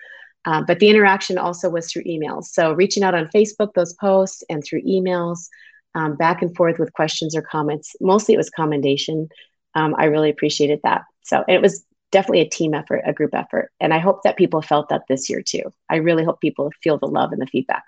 uh, 0.46 0.62
but 0.66 0.78
the 0.78 0.88
interaction 0.88 1.38
also 1.38 1.68
was 1.68 1.90
through 1.90 2.04
emails 2.04 2.44
so 2.44 2.72
reaching 2.72 3.02
out 3.02 3.14
on 3.14 3.28
facebook 3.28 3.72
those 3.74 3.92
posts 3.94 4.42
and 4.48 4.62
through 4.64 4.82
emails 4.82 5.48
um, 5.94 6.16
back 6.16 6.42
and 6.42 6.56
forth 6.56 6.78
with 6.78 6.92
questions 6.92 7.36
or 7.36 7.42
comments 7.42 7.94
mostly 8.00 8.34
it 8.34 8.38
was 8.38 8.50
commendation 8.50 9.28
um, 9.74 9.94
i 9.98 10.04
really 10.04 10.30
appreciated 10.30 10.80
that 10.82 11.02
so 11.22 11.44
it 11.48 11.60
was 11.60 11.84
definitely 12.14 12.42
a 12.42 12.48
team 12.48 12.74
effort, 12.74 13.02
a 13.04 13.12
group 13.12 13.34
effort. 13.34 13.72
And 13.80 13.92
I 13.92 13.98
hope 13.98 14.22
that 14.22 14.36
people 14.36 14.62
felt 14.62 14.88
that 14.88 15.02
this 15.08 15.28
year 15.28 15.42
too. 15.42 15.64
I 15.90 15.96
really 15.96 16.22
hope 16.22 16.40
people 16.40 16.70
feel 16.80 16.96
the 16.96 17.08
love 17.08 17.32
and 17.32 17.42
the 17.42 17.46
feedback. 17.46 17.82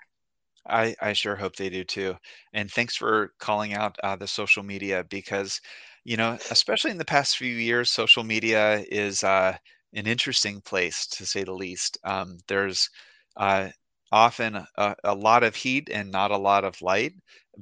I, 0.67 0.97
I 1.01 1.13
sure 1.13 1.37
hope 1.37 1.55
they 1.55 1.69
do 1.69 1.85
too. 1.85 2.13
And 2.51 2.69
thanks 2.69 2.97
for 2.97 3.31
calling 3.39 3.73
out 3.73 3.97
uh, 4.03 4.17
the 4.17 4.27
social 4.27 4.63
media 4.63 5.05
because, 5.09 5.61
you 6.03 6.17
know, 6.17 6.37
especially 6.51 6.91
in 6.91 6.97
the 6.97 7.05
past 7.05 7.37
few 7.37 7.55
years, 7.55 7.89
social 7.89 8.25
media 8.25 8.83
is 8.91 9.23
uh, 9.23 9.55
an 9.93 10.07
interesting 10.07 10.61
place 10.61 11.07
to 11.07 11.25
say 11.25 11.43
the 11.43 11.53
least. 11.53 11.97
Um, 12.03 12.37
there's 12.47 12.89
uh, 13.37 13.69
often 14.11 14.55
a, 14.77 14.95
a, 15.03 15.15
lot 15.15 15.43
of 15.43 15.55
heat 15.55 15.89
and 15.91 16.11
not 16.11 16.31
a 16.31 16.37
lot 16.37 16.63
of 16.63 16.81
light. 16.81 17.13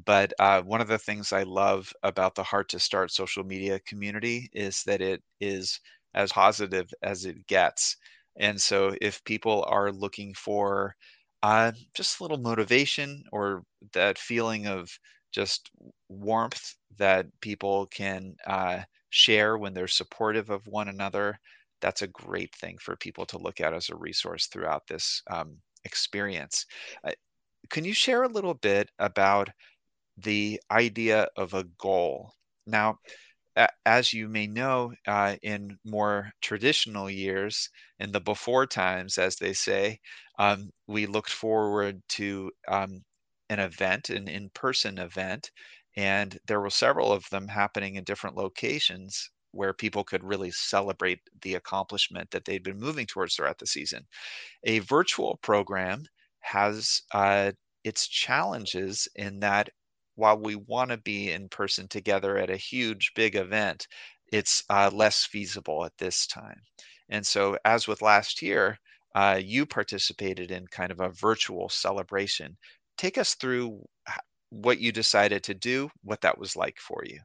But 0.05 0.33
uh, 0.39 0.61
one 0.61 0.81
of 0.81 0.87
the 0.87 0.97
things 0.97 1.31
I 1.31 1.43
love 1.43 1.91
about 2.03 2.35
the 2.35 2.43
Heart 2.43 2.69
to 2.69 2.79
Start 2.79 3.11
social 3.11 3.43
media 3.43 3.79
community 3.79 4.49
is 4.53 4.83
that 4.83 5.01
it 5.01 5.23
is 5.39 5.79
as 6.13 6.31
positive 6.31 6.93
as 7.01 7.25
it 7.25 7.47
gets. 7.47 7.95
And 8.37 8.59
so 8.61 8.95
if 9.01 9.23
people 9.23 9.65
are 9.67 9.91
looking 9.91 10.33
for 10.33 10.95
uh, 11.43 11.71
just 11.93 12.19
a 12.19 12.23
little 12.23 12.37
motivation 12.37 13.23
or 13.31 13.63
that 13.93 14.17
feeling 14.17 14.67
of 14.67 14.89
just 15.31 15.69
warmth 16.09 16.75
that 16.97 17.27
people 17.41 17.87
can 17.87 18.35
uh, 18.47 18.81
share 19.09 19.57
when 19.57 19.73
they're 19.73 19.87
supportive 19.87 20.49
of 20.49 20.67
one 20.67 20.87
another, 20.87 21.39
that's 21.85 22.01
a 22.01 22.07
great 22.07 22.53
thing 22.55 22.75
for 22.79 22.95
people 22.95 23.27
to 23.27 23.37
look 23.37 23.61
at 23.61 23.71
as 23.71 23.89
a 23.89 23.95
resource 23.95 24.47
throughout 24.47 24.87
this 24.87 25.21
um, 25.29 25.55
experience. 25.83 26.65
Uh, 27.03 27.11
can 27.69 27.85
you 27.85 27.93
share 27.93 28.23
a 28.23 28.27
little 28.27 28.55
bit 28.55 28.89
about 28.97 29.49
the 30.17 30.59
idea 30.71 31.27
of 31.37 31.53
a 31.53 31.65
goal? 31.77 32.31
Now, 32.65 32.97
as 33.85 34.13
you 34.13 34.27
may 34.27 34.47
know, 34.47 34.93
uh, 35.05 35.35
in 35.43 35.77
more 35.85 36.31
traditional 36.41 37.07
years, 37.07 37.69
in 37.99 38.11
the 38.11 38.19
before 38.19 38.65
times, 38.65 39.19
as 39.19 39.35
they 39.35 39.53
say, 39.53 39.99
um, 40.39 40.71
we 40.87 41.05
looked 41.05 41.29
forward 41.29 42.01
to 42.09 42.51
um, 42.67 43.03
an 43.49 43.59
event, 43.59 44.09
an 44.09 44.27
in 44.27 44.49
person 44.55 44.97
event, 44.97 45.51
and 45.95 46.39
there 46.47 46.61
were 46.61 46.71
several 46.71 47.11
of 47.11 47.29
them 47.29 47.47
happening 47.47 47.93
in 47.95 48.03
different 48.03 48.35
locations 48.35 49.29
where 49.55 49.73
people 49.73 50.03
could 50.03 50.23
really 50.23 50.51
celebrate 50.51 51.19
the 51.41 51.55
accomplishment 51.55 52.29
that 52.31 52.45
they'd 52.45 52.63
been 52.63 52.79
moving 52.79 53.05
towards 53.05 53.35
throughout 53.35 53.57
the 53.57 53.65
season. 53.65 54.05
A 54.65 54.79
virtual 54.79 55.37
program 55.41 56.05
has 56.41 57.01
uh, 57.13 57.51
its 57.83 58.07
challenges 58.07 59.07
in 59.15 59.39
that 59.39 59.69
while 60.15 60.37
we 60.37 60.55
want 60.55 60.91
to 60.91 60.97
be 60.97 61.31
in 61.31 61.49
person 61.49 61.87
together 61.87 62.37
at 62.37 62.49
a 62.49 62.57
huge, 62.57 63.11
big 63.15 63.35
event, 63.35 63.87
it's 64.31 64.63
uh, 64.69 64.89
less 64.93 65.25
feasible 65.25 65.85
at 65.85 65.97
this 65.97 66.27
time. 66.27 66.61
And 67.09 67.25
so, 67.25 67.57
as 67.65 67.87
with 67.87 68.01
last 68.01 68.41
year, 68.41 68.77
uh, 69.13 69.39
you 69.43 69.65
participated 69.65 70.51
in 70.51 70.67
kind 70.67 70.91
of 70.91 70.99
a 70.99 71.09
virtual 71.09 71.69
celebration. 71.69 72.57
Take 72.97 73.17
us 73.17 73.35
through 73.35 73.81
what 74.49 74.79
you 74.79 74.91
decided 74.91 75.43
to 75.43 75.53
do, 75.53 75.89
what 76.03 76.21
that 76.21 76.37
was 76.37 76.55
like 76.55 76.77
for 76.79 77.03
you. 77.05 77.19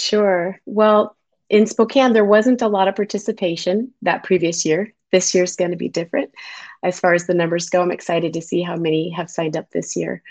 Sure. 0.00 0.58
Well, 0.64 1.14
in 1.50 1.66
Spokane, 1.66 2.12
there 2.14 2.24
wasn't 2.24 2.62
a 2.62 2.68
lot 2.68 2.88
of 2.88 2.96
participation 2.96 3.92
that 4.02 4.24
previous 4.24 4.64
year. 4.64 4.94
This 5.12 5.34
year's 5.34 5.56
going 5.56 5.72
to 5.72 5.76
be 5.76 5.88
different 5.88 6.30
as 6.82 6.98
far 6.98 7.12
as 7.12 7.26
the 7.26 7.34
numbers 7.34 7.68
go. 7.68 7.82
I'm 7.82 7.90
excited 7.90 8.32
to 8.32 8.40
see 8.42 8.62
how 8.62 8.76
many 8.76 9.10
have 9.10 9.28
signed 9.28 9.56
up 9.56 9.68
this 9.70 9.96
year. 9.96 10.22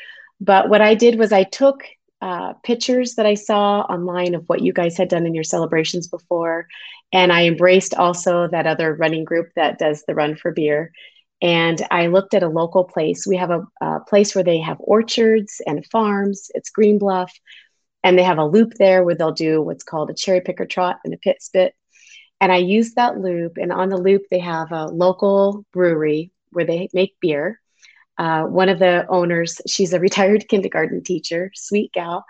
But 0.42 0.70
what 0.70 0.82
I 0.82 0.96
did 0.96 1.20
was 1.20 1.32
I 1.32 1.44
took 1.44 1.84
uh, 2.22 2.54
pictures 2.64 3.16
that 3.16 3.28
I 3.28 3.36
saw 3.36 3.82
online 3.82 4.34
of 4.34 4.44
what 4.48 4.62
you 4.62 4.74
guys 4.74 4.98
had 4.98 5.10
done 5.10 5.28
in 5.28 5.36
your 5.36 5.44
celebrations 5.44 6.08
before. 6.08 6.68
And 7.12 7.32
I 7.32 7.46
embraced 7.46 7.94
also 7.94 8.48
that 8.48 8.66
other 8.68 8.96
running 8.96 9.24
group 9.24 9.50
that 9.56 9.78
does 9.78 10.04
the 10.08 10.16
run 10.16 10.36
for 10.36 10.52
beer. 10.52 10.92
And 11.42 11.86
I 11.92 12.08
looked 12.08 12.34
at 12.34 12.44
a 12.44 12.50
local 12.50 12.86
place. 12.86 13.28
We 13.28 13.38
have 13.38 13.52
a, 13.52 13.68
a 13.82 14.00
place 14.02 14.34
where 14.34 14.44
they 14.44 14.60
have 14.60 14.78
orchards 14.80 15.62
and 15.68 15.86
farms. 15.86 16.50
It's 16.56 16.70
Green 16.70 16.98
Bluff. 16.98 17.32
And 18.03 18.18
they 18.18 18.24
have 18.24 18.38
a 18.38 18.46
loop 18.46 18.74
there 18.77 19.03
where 19.03 19.15
they'll 19.15 19.32
do 19.32 19.62
what's 19.62 19.84
called 19.84 20.10
a 20.10 20.13
cherry 20.13 20.41
picker 20.41 20.65
trot 20.65 21.00
and 21.03 21.13
a 21.13 21.18
pit 21.18 21.41
spit. 21.41 21.74
And 22.41 22.51
I 22.51 22.58
used 22.58 22.96
that 22.96 23.18
loop. 23.18 23.58
And 23.58 23.72
on 23.72 23.89
the 23.89 23.98
loop, 23.98 24.24
they 24.29 24.39
have 24.39 24.72
a 24.72 24.86
local 24.86 25.65
brewery 25.74 26.32
where 26.51 26.65
they 26.65 26.89
make 26.94 27.15
beer. 27.20 27.60
Uh, 28.18 28.44
one 28.44 28.70
of 28.70 28.79
the 28.79 29.06
owners, 29.10 29.62
she's 29.68 29.94
a 29.94 30.00
retired 30.08 30.48
kindergarten 30.48 31.03
teacher, 31.03 31.51
sweet 31.53 31.91
gal. 31.94 32.25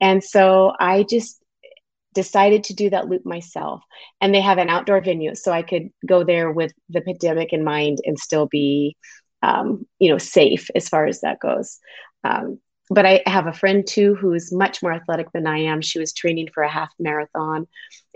And 0.00 0.22
so 0.22 0.72
I 0.78 1.04
just 1.04 1.42
decided 2.14 2.64
to 2.64 2.74
do 2.74 2.90
that 2.90 3.08
loop 3.08 3.26
myself. 3.26 3.82
And 4.20 4.34
they 4.34 4.40
have 4.40 4.58
an 4.58 4.70
outdoor 4.70 5.00
venue, 5.00 5.34
so 5.34 5.52
I 5.52 5.62
could 5.62 5.90
go 6.06 6.24
there 6.24 6.50
with 6.50 6.72
the 6.88 7.00
pandemic 7.00 7.52
in 7.52 7.64
mind 7.64 7.98
and 8.04 8.18
still 8.18 8.46
be, 8.46 8.96
um, 9.42 9.86
you 9.98 10.10
know, 10.10 10.18
safe 10.18 10.70
as 10.74 10.88
far 10.88 11.06
as 11.06 11.20
that 11.20 11.40
goes. 11.40 11.78
Um, 12.22 12.58
but 12.94 13.04
I 13.04 13.22
have 13.26 13.46
a 13.46 13.52
friend 13.52 13.86
too 13.86 14.14
who's 14.14 14.52
much 14.52 14.82
more 14.82 14.92
athletic 14.92 15.32
than 15.32 15.46
I 15.46 15.58
am. 15.58 15.80
She 15.80 15.98
was 15.98 16.12
training 16.12 16.48
for 16.54 16.62
a 16.62 16.70
half 16.70 16.92
marathon, 16.98 17.66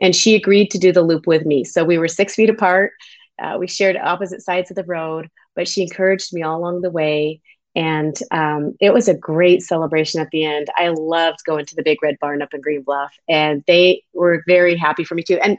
and 0.00 0.14
she 0.14 0.34
agreed 0.34 0.70
to 0.70 0.78
do 0.78 0.92
the 0.92 1.02
loop 1.02 1.26
with 1.26 1.44
me. 1.44 1.64
So 1.64 1.84
we 1.84 1.98
were 1.98 2.08
six 2.08 2.34
feet 2.34 2.50
apart. 2.50 2.92
Uh, 3.40 3.56
we 3.58 3.66
shared 3.66 3.96
opposite 3.96 4.42
sides 4.42 4.70
of 4.70 4.76
the 4.76 4.84
road, 4.84 5.28
but 5.54 5.68
she 5.68 5.82
encouraged 5.82 6.32
me 6.32 6.42
all 6.42 6.58
along 6.58 6.80
the 6.80 6.90
way. 6.90 7.40
And 7.76 8.16
um, 8.32 8.74
it 8.80 8.92
was 8.92 9.08
a 9.08 9.14
great 9.14 9.62
celebration 9.62 10.20
at 10.20 10.30
the 10.30 10.44
end. 10.44 10.68
I 10.76 10.88
loved 10.88 11.38
going 11.46 11.66
to 11.66 11.76
the 11.76 11.82
Big 11.82 12.02
Red 12.02 12.16
Barn 12.20 12.42
up 12.42 12.54
in 12.54 12.60
Green 12.60 12.82
Bluff, 12.82 13.12
and 13.28 13.62
they 13.66 14.02
were 14.12 14.42
very 14.46 14.76
happy 14.76 15.04
for 15.04 15.14
me 15.14 15.22
too. 15.22 15.38
And 15.42 15.58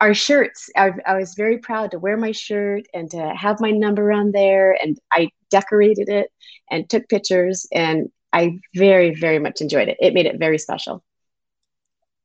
our 0.00 0.12
shirts, 0.12 0.68
I, 0.76 0.90
I, 1.06 1.16
was 1.16 1.34
very 1.34 1.58
proud 1.58 1.92
to 1.92 1.98
wear 1.98 2.16
my 2.16 2.32
shirt 2.32 2.82
and 2.92 3.10
to 3.12 3.28
have 3.34 3.60
my 3.60 3.70
number 3.70 4.12
on 4.12 4.32
there. 4.32 4.76
And 4.82 4.98
I 5.12 5.30
decorated 5.50 6.08
it 6.08 6.30
and 6.70 6.90
took 6.90 7.08
pictures, 7.08 7.66
and 7.72 8.10
I 8.34 8.58
very, 8.74 9.14
very 9.14 9.38
much 9.38 9.60
enjoyed 9.60 9.88
it. 9.88 9.96
It 10.00 10.12
made 10.12 10.26
it 10.26 10.40
very 10.40 10.58
special. 10.58 11.04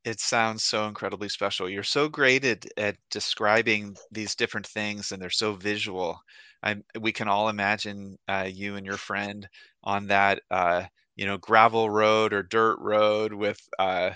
It 0.03 0.19
sounds 0.19 0.63
so 0.63 0.87
incredibly 0.87 1.29
special. 1.29 1.69
You're 1.69 1.83
so 1.83 2.09
great 2.09 2.43
at, 2.45 2.65
at 2.77 2.97
describing 3.11 3.95
these 4.11 4.33
different 4.33 4.65
things, 4.65 5.11
and 5.11 5.21
they're 5.21 5.29
so 5.29 5.53
visual. 5.53 6.19
I, 6.63 6.77
we 6.99 7.11
can 7.11 7.27
all 7.27 7.47
imagine 7.49 8.17
uh, 8.27 8.49
you 8.51 8.75
and 8.75 8.85
your 8.85 8.97
friend 8.97 9.47
on 9.83 10.07
that, 10.07 10.41
uh, 10.49 10.85
you 11.15 11.27
know, 11.27 11.37
gravel 11.37 11.91
road 11.91 12.33
or 12.33 12.41
dirt 12.41 12.79
road 12.79 13.31
with 13.31 13.61
uh, 13.77 14.11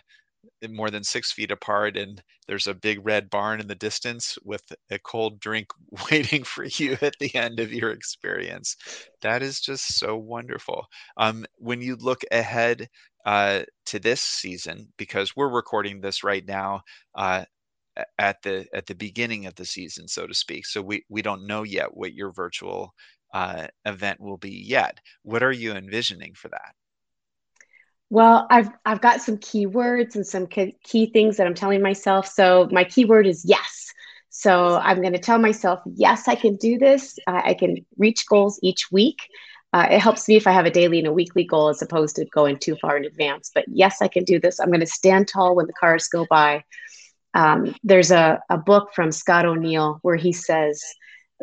more 0.70 0.90
than 0.90 1.04
six 1.04 1.32
feet 1.32 1.52
apart, 1.52 1.98
and 1.98 2.22
there's 2.48 2.68
a 2.68 2.74
big 2.74 3.06
red 3.06 3.30
barn 3.30 3.60
in 3.60 3.68
the 3.68 3.76
distance 3.76 4.38
with 4.44 4.64
a 4.90 5.00
cold 5.00 5.40
drink 5.40 5.68
waiting 6.12 6.44
for 6.44 6.66
you 6.66 6.98
at 7.02 7.16
the 7.20 7.34
end 7.36 7.60
of 7.60 7.74
your 7.74 7.92
experience. 7.92 8.76
That 9.22 9.42
is 9.44 9.60
just 9.60 9.98
so 9.98 10.18
wonderful. 10.18 10.86
Um, 11.18 11.46
when 11.58 11.82
you 11.82 11.96
look 11.96 12.22
ahead 12.32 12.88
uh, 13.26 13.64
to 13.88 14.00
this 14.00 14.22
season, 14.22 14.88
because 14.98 15.36
we're 15.36 15.50
recording 15.50 16.02
this 16.02 16.24
right 16.24 16.46
now 16.46 16.82
uh, 17.16 17.46
at 18.18 18.42
the 18.44 18.66
at 18.74 18.86
the 18.88 18.96
beginning 18.96 19.46
of 19.46 19.56
the 19.56 19.66
season, 19.66 20.08
so 20.08 20.28
to 20.28 20.34
speak. 20.34 20.66
So 20.66 20.82
we 20.82 21.04
we 21.10 21.22
don't 21.22 21.48
know 21.48 21.64
yet 21.64 21.96
what 21.96 22.14
your 22.14 22.32
virtual 22.32 22.94
uh, 23.34 23.68
event 23.86 24.20
will 24.20 24.38
be 24.38 24.52
yet. 24.52 25.00
What 25.24 25.44
are 25.44 25.52
you 25.52 25.74
envisioning 25.74 26.34
for 26.36 26.50
that? 26.50 26.74
Well, 28.14 28.46
I've 28.52 28.70
I've 28.86 29.02
got 29.02 29.22
some 29.22 29.40
keywords 29.40 30.14
and 30.14 30.26
some 30.26 30.46
key 30.46 31.08
things 31.08 31.38
that 31.38 31.48
I'm 31.48 31.56
telling 31.56 31.82
myself. 31.82 32.28
So 32.28 32.70
my 32.72 32.84
keyword 32.84 33.26
is 33.26 33.44
yes. 33.44 33.92
So 34.30 34.78
I'm 34.78 35.02
going 35.02 35.14
to 35.14 35.20
tell 35.20 35.40
myself, 35.40 35.80
yes, 35.96 36.28
I 36.28 36.36
can 36.36 36.56
do 36.58 36.78
this. 36.78 37.18
Uh, 37.26 37.42
I 37.44 37.56
can 37.56 37.84
reach 37.98 38.28
goals 38.28 38.60
each 38.62 38.92
week. 38.92 39.18
Uh, 39.74 39.88
it 39.90 40.00
helps 40.00 40.28
me 40.28 40.36
if 40.36 40.46
I 40.46 40.52
have 40.52 40.68
a 40.68 40.70
daily 40.70 41.00
and 41.00 41.08
a 41.08 41.12
weekly 41.12 41.44
goal 41.44 41.70
as 41.70 41.82
opposed 41.82 42.16
to 42.18 42.26
going 42.26 42.60
too 42.60 42.76
far 42.76 42.98
in 42.98 43.06
advance. 43.06 43.50
But 43.52 43.66
yes, 43.68 44.00
I 44.00 44.10
can 44.10 44.26
do 44.26 44.40
this. 44.40 44.60
I'm 44.60 44.70
going 44.70 44.80
to 44.82 44.86
stand 44.86 45.28
tall 45.28 45.56
when 45.56 45.66
the 45.66 45.74
cars 45.74 46.08
go 46.08 46.28
by. 46.30 46.64
Um, 47.34 47.74
there's 47.84 48.12
a, 48.12 48.40
a 48.48 48.60
book 48.60 48.92
from 48.94 49.12
Scott 49.12 49.48
O'Neill 49.48 49.98
where 50.04 50.18
he 50.18 50.34
says, 50.34 50.84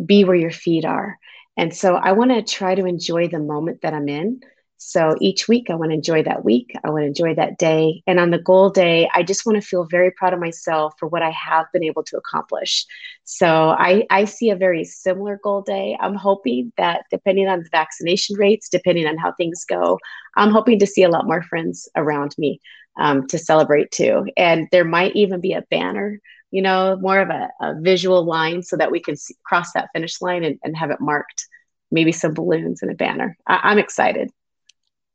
be 0.07 0.23
where 0.23 0.37
your 0.37 0.53
feet 0.53 0.85
are. 0.85 1.19
And 1.57 1.75
so 1.75 1.97
I 1.97 2.13
want 2.13 2.31
to 2.31 2.43
try 2.43 2.77
to 2.77 2.87
enjoy 2.87 3.27
the 3.27 3.41
moment 3.41 3.81
that 3.83 3.93
I'm 3.93 4.09
in. 4.09 4.41
So 4.83 5.15
each 5.21 5.47
week, 5.47 5.69
I 5.69 5.75
want 5.75 5.91
to 5.91 5.95
enjoy 5.95 6.23
that 6.23 6.43
week. 6.43 6.73
I 6.83 6.89
want 6.89 7.03
to 7.03 7.07
enjoy 7.07 7.35
that 7.35 7.59
day. 7.59 8.03
And 8.07 8.19
on 8.19 8.31
the 8.31 8.39
goal 8.39 8.71
day, 8.71 9.11
I 9.15 9.23
just 9.23 9.45
want 9.45 9.61
to 9.61 9.69
feel 9.69 9.85
very 9.85 10.11
proud 10.11 10.33
of 10.33 10.41
myself 10.41 10.95
for 10.99 11.07
what 11.07 11.23
I 11.23 11.31
have 11.33 11.67
been 11.71 11.85
able 11.85 12.03
to 12.05 12.17
accomplish. 12.17 12.87
So 13.25 13.47
I, 13.47 14.07
I 14.09 14.25
see 14.25 14.49
a 14.49 14.57
very 14.57 14.85
similar 14.85 15.39
goal 15.45 15.61
day. 15.61 15.99
I'm 16.01 16.15
hoping 16.15 16.73
that 16.79 17.05
depending 17.11 17.47
on 17.47 17.59
the 17.59 17.69
vaccination 17.71 18.37
rates, 18.39 18.71
depending 18.71 19.07
on 19.07 19.19
how 19.19 19.33
things 19.33 19.67
go, 19.67 19.99
I'm 20.35 20.51
hoping 20.51 20.79
to 20.79 20.87
see 20.87 21.03
a 21.03 21.11
lot 21.11 21.27
more 21.27 21.43
friends 21.43 21.87
around 21.95 22.35
me 22.39 22.59
um, 22.99 23.27
to 23.27 23.37
celebrate 23.37 23.91
too. 23.91 24.31
And 24.39 24.67
there 24.73 24.87
might 24.87 25.15
even 25.15 25.43
be 25.43 25.53
a 25.53 25.65
banner, 25.71 26.19
you 26.53 26.63
know, 26.63 26.97
more 27.03 27.21
of 27.21 27.29
a, 27.29 27.51
a 27.61 27.79
visual 27.83 28.25
line 28.25 28.63
so 28.63 28.79
that 28.79 28.91
we 28.91 29.01
can 29.01 29.15
see, 29.15 29.35
cross 29.45 29.75
that 29.75 29.91
finish 29.93 30.23
line 30.23 30.43
and, 30.43 30.59
and 30.65 30.75
have 30.75 30.91
it 30.91 31.03
marked, 31.03 31.47
maybe 31.91 32.13
some 32.13 32.33
balloons 32.33 32.81
and 32.81 32.91
a 32.91 32.95
banner. 32.95 33.37
I, 33.47 33.61
I'm 33.65 33.79
excited. 33.79 34.31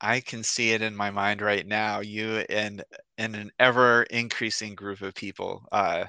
I 0.05 0.19
can 0.19 0.43
see 0.43 0.71
it 0.71 0.83
in 0.83 0.95
my 0.95 1.09
mind 1.09 1.41
right 1.41 1.65
now. 1.65 2.01
You 2.01 2.45
and 2.49 2.83
and 3.17 3.35
an 3.35 3.51
ever 3.59 4.03
increasing 4.03 4.75
group 4.75 5.01
of 5.01 5.15
people 5.15 5.65
uh, 5.71 6.05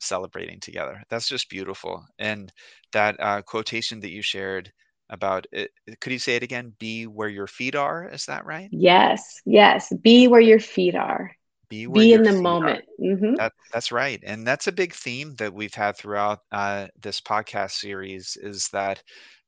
celebrating 0.00 0.58
together. 0.58 1.00
That's 1.08 1.28
just 1.28 1.48
beautiful. 1.48 2.04
And 2.18 2.52
that 2.92 3.16
uh, 3.20 3.42
quotation 3.42 4.00
that 4.00 4.10
you 4.10 4.22
shared 4.22 4.72
about 5.08 5.46
it, 5.52 5.70
could 6.00 6.12
you 6.12 6.18
say 6.18 6.34
it 6.34 6.42
again? 6.42 6.74
Be 6.80 7.06
where 7.06 7.28
your 7.28 7.46
feet 7.46 7.76
are. 7.76 8.08
Is 8.08 8.26
that 8.26 8.44
right? 8.44 8.68
Yes. 8.72 9.40
Yes. 9.46 9.92
Be 10.02 10.26
where 10.26 10.40
your 10.40 10.60
feet 10.60 10.96
are. 10.96 11.30
Be, 11.68 11.86
Be 11.86 12.14
in 12.14 12.22
the 12.24 12.32
moment. 12.32 12.84
Mm-hmm. 13.00 13.34
That, 13.36 13.52
that's 13.72 13.92
right. 13.92 14.20
And 14.24 14.46
that's 14.46 14.66
a 14.66 14.72
big 14.72 14.94
theme 14.94 15.34
that 15.36 15.52
we've 15.52 15.74
had 15.74 15.96
throughout 15.96 16.40
uh, 16.50 16.88
this 17.00 17.20
podcast 17.20 17.72
series 17.72 18.36
is 18.40 18.68
that 18.72 19.02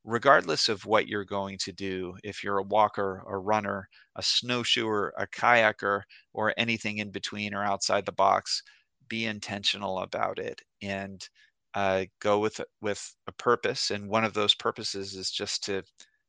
regardless 0.04 0.68
of 0.68 0.86
what 0.86 1.08
you're 1.08 1.24
going 1.24 1.58
to 1.58 1.72
do, 1.72 2.16
if 2.24 2.42
you're 2.42 2.58
a 2.58 2.62
walker, 2.62 3.22
a 3.26 3.38
runner, 3.38 3.88
a 4.16 4.22
snowshoer, 4.22 5.12
a 5.18 5.26
kayaker, 5.26 6.02
or 6.32 6.54
anything 6.56 6.98
in 6.98 7.10
between 7.10 7.54
or 7.54 7.64
outside 7.64 8.06
the 8.06 8.12
box, 8.12 8.62
be 9.08 9.26
intentional 9.26 9.98
about 10.00 10.38
it 10.38 10.60
and 10.82 11.28
uh, 11.74 12.04
go 12.20 12.38
with 12.38 12.60
with 12.80 13.14
a 13.26 13.32
purpose. 13.32 13.90
And 13.90 14.08
one 14.08 14.24
of 14.24 14.34
those 14.34 14.54
purposes 14.54 15.14
is 15.14 15.30
just 15.30 15.64
to 15.64 15.82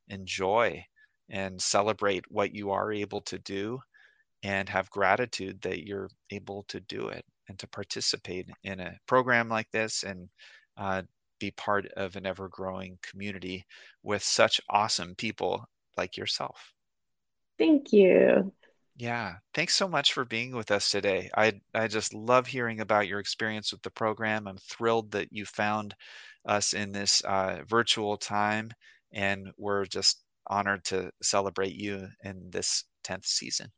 enjoy 0.09 0.83
and 1.29 1.61
celebrate 1.61 2.25
what 2.29 2.53
you 2.53 2.71
are 2.71 2.91
able 2.91 3.21
to 3.21 3.39
do 3.39 3.79
and 4.43 4.67
have 4.69 4.89
gratitude 4.89 5.61
that 5.61 5.85
you're 5.85 6.09
able 6.31 6.63
to 6.63 6.79
do 6.81 7.07
it 7.09 7.23
and 7.47 7.57
to 7.59 7.67
participate 7.67 8.49
in 8.63 8.79
a 8.79 8.97
program 9.07 9.49
like 9.49 9.69
this 9.71 10.03
and 10.03 10.29
uh, 10.77 11.01
be 11.41 11.51
part 11.51 11.85
of 11.97 12.15
an 12.15 12.25
ever 12.25 12.47
growing 12.47 12.97
community 13.01 13.65
with 14.03 14.23
such 14.23 14.61
awesome 14.69 15.15
people 15.15 15.65
like 15.97 16.15
yourself. 16.15 16.73
Thank 17.57 17.91
you. 17.91 18.53
Yeah, 18.95 19.35
thanks 19.53 19.75
so 19.75 19.87
much 19.87 20.13
for 20.13 20.25
being 20.25 20.55
with 20.55 20.69
us 20.69 20.91
today. 20.91 21.29
I 21.35 21.59
I 21.73 21.87
just 21.87 22.13
love 22.13 22.45
hearing 22.45 22.81
about 22.81 23.07
your 23.07 23.19
experience 23.19 23.71
with 23.71 23.81
the 23.81 23.89
program. 23.89 24.47
I'm 24.47 24.57
thrilled 24.57 25.11
that 25.11 25.29
you 25.31 25.45
found 25.45 25.95
us 26.45 26.73
in 26.73 26.91
this 26.91 27.21
uh, 27.21 27.63
virtual 27.67 28.17
time, 28.17 28.69
and 29.11 29.49
we're 29.57 29.85
just 29.85 30.23
honored 30.47 30.83
to 30.85 31.11
celebrate 31.21 31.73
you 31.73 32.07
in 32.23 32.49
this 32.51 32.83
10th 33.03 33.25
season. 33.25 33.71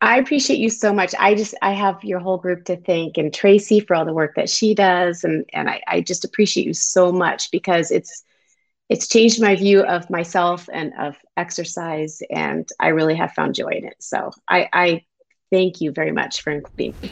I 0.00 0.18
appreciate 0.18 0.58
you 0.58 0.70
so 0.70 0.92
much. 0.92 1.14
I 1.18 1.34
just 1.34 1.54
I 1.62 1.72
have 1.72 2.02
your 2.04 2.20
whole 2.20 2.38
group 2.38 2.64
to 2.66 2.76
thank 2.76 3.16
and 3.16 3.32
Tracy 3.32 3.80
for 3.80 3.96
all 3.96 4.04
the 4.04 4.12
work 4.12 4.34
that 4.36 4.50
she 4.50 4.74
does 4.74 5.24
and 5.24 5.44
and 5.52 5.70
I, 5.70 5.82
I 5.86 6.00
just 6.00 6.24
appreciate 6.24 6.66
you 6.66 6.74
so 6.74 7.12
much 7.12 7.50
because 7.50 7.90
it's 7.90 8.24
it's 8.88 9.08
changed 9.08 9.40
my 9.40 9.56
view 9.56 9.82
of 9.82 10.08
myself 10.10 10.68
and 10.72 10.92
of 10.98 11.16
exercise 11.36 12.22
and 12.30 12.68
I 12.78 12.88
really 12.88 13.16
have 13.16 13.32
found 13.32 13.54
joy 13.54 13.70
in 13.70 13.84
it. 13.84 13.96
So 13.98 14.30
I, 14.48 14.68
I 14.72 15.04
thank 15.50 15.80
you 15.80 15.90
very 15.90 16.12
much 16.12 16.42
for 16.42 16.52
including 16.52 16.94
me. 17.02 17.10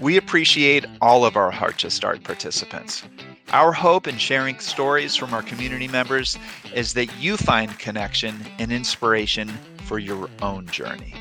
We 0.00 0.16
appreciate 0.16 0.84
all 1.00 1.24
of 1.24 1.36
our 1.36 1.50
Heart 1.50 1.78
to 1.78 1.90
Start 1.90 2.22
participants. 2.24 3.04
Our 3.52 3.72
hope 3.72 4.06
in 4.06 4.16
sharing 4.16 4.58
stories 4.60 5.14
from 5.14 5.34
our 5.34 5.42
community 5.42 5.86
members 5.86 6.38
is 6.74 6.94
that 6.94 7.14
you 7.20 7.36
find 7.36 7.78
connection 7.78 8.34
and 8.58 8.72
inspiration 8.72 9.48
for 9.84 9.98
your 9.98 10.30
own 10.40 10.66
journey. 10.68 11.12